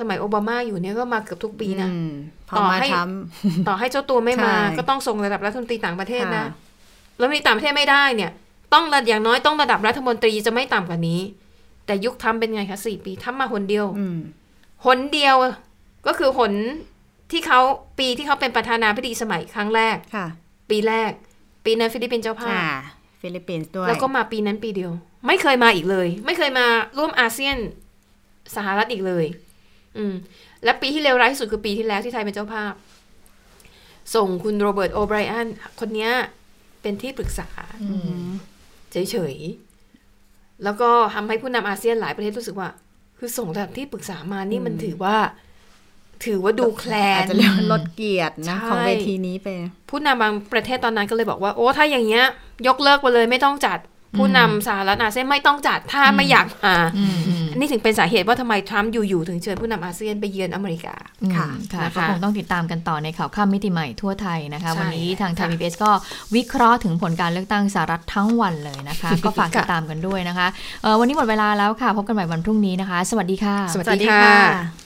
[0.00, 2.12] สมัยโอบามาอยู่เนี่ยก็มาเกือบทุกปีนะอืม
[2.48, 2.96] พอต่อมาให้
[3.68, 6.50] ต่อให้เจ้าตัวไม่มาใช่ก็ต้องส่งระดับรัฐมนตรีต่างประเทศนะค่ะ
[7.18, 8.30] แล้วรัฐมนตรีต่างประเทศไม่ได้เนี่ย
[8.74, 11.20] ต้องระอย่างน้อยต้องระดับรัฐมนตรีจะไม่ต่ำกว่านี้
[11.86, 14.16] แต่ยุคทรัมป์เป็นไงคะสี่ปีทรัมป์มาหนเดียวอืม
[14.84, 15.36] หนเดียว
[16.06, 16.52] ก็คือหน
[17.30, 17.60] ที่เขา
[17.98, 20.26] ปีที่เขาเป็นประธานาธิบดีสมัยครั้งแรกค่ะ
[20.70, 21.10] ปีแรก
[21.64, 24.92] ปีนั้นฟิลิปปินส์เจ้าภาพค่ะฟิลิปปินส์ด้วยแล้วก็มาปีนั้นปีเดียว
[25.26, 26.66] ไม่เคยมาอีกเลย ไม่เคยมา
[26.98, 27.56] ร่วมอาเซียน
[28.56, 29.26] สหรัฐอีกเลย
[29.96, 30.14] อืม
[30.64, 32.72] และปีที่เลวร้ายที่สุดคือปีที่แล้วที่ไทยเป็นเจ้าภาพ
[34.14, 35.46] ส่งคุณโรเบิร์ตโอไบรอัน
[35.80, 36.12] คนเนี้ย
[36.82, 37.48] เป็นที่ปรึกษา
[38.92, 42.68] เฉยๆ แล้วก็ทำให้ผู้นำอาเซียนหลายประเทศรู้สึกว่า
[43.18, 45.16] คือส่งระดับที่ปรึกษามานี่มันถือว่า
[46.24, 49.46] ถือว่าดูแคลอาจนจะเรียกว่าลดเกียรตินะใช่ของเวทีนี้ไป
[49.90, 52.24] ผู้นำบางประเทศตอนนั้นก็เลยบอกว่า โอ้ถ้าอย่างเงี้ย
[52.66, 53.80] ยกเลิกไปเลยไม่ต้องจัด
[54.18, 60.94] ผู้นำสหรัฐอาเซียนไม่ต้องจัดถ้าไม่อยากมาอืมอืมอันนี้ถึงเป็นสาเหตุว่าทำไมทรัมป์อยู่ๆถึงเชิญผู้นำอาเซียนไปเยือนอเมริกา
[61.36, 65.90] ค่ะค่ะนะคะก็คงต้องติดตามกันต่อในข่าวข้ามมิติใหม่ทั่วไทยนะคะใช่วันนี้ทางไทยค่ะพีบีก็
[66.34, 70.46] วิเคราะห์ถึงผลการเลือกตั้งสหรัฐทั้งวันเลยนะคะ ก็ฝากติดตามกันด้วยนะคะ
[70.82, 74.85] เอ่อวันนี้หมดเวลาแล้วค่ะพบกันใหม่วันพรุ่งนี้นะคะ สวัสดีค่ะ สวัสดีค่ะ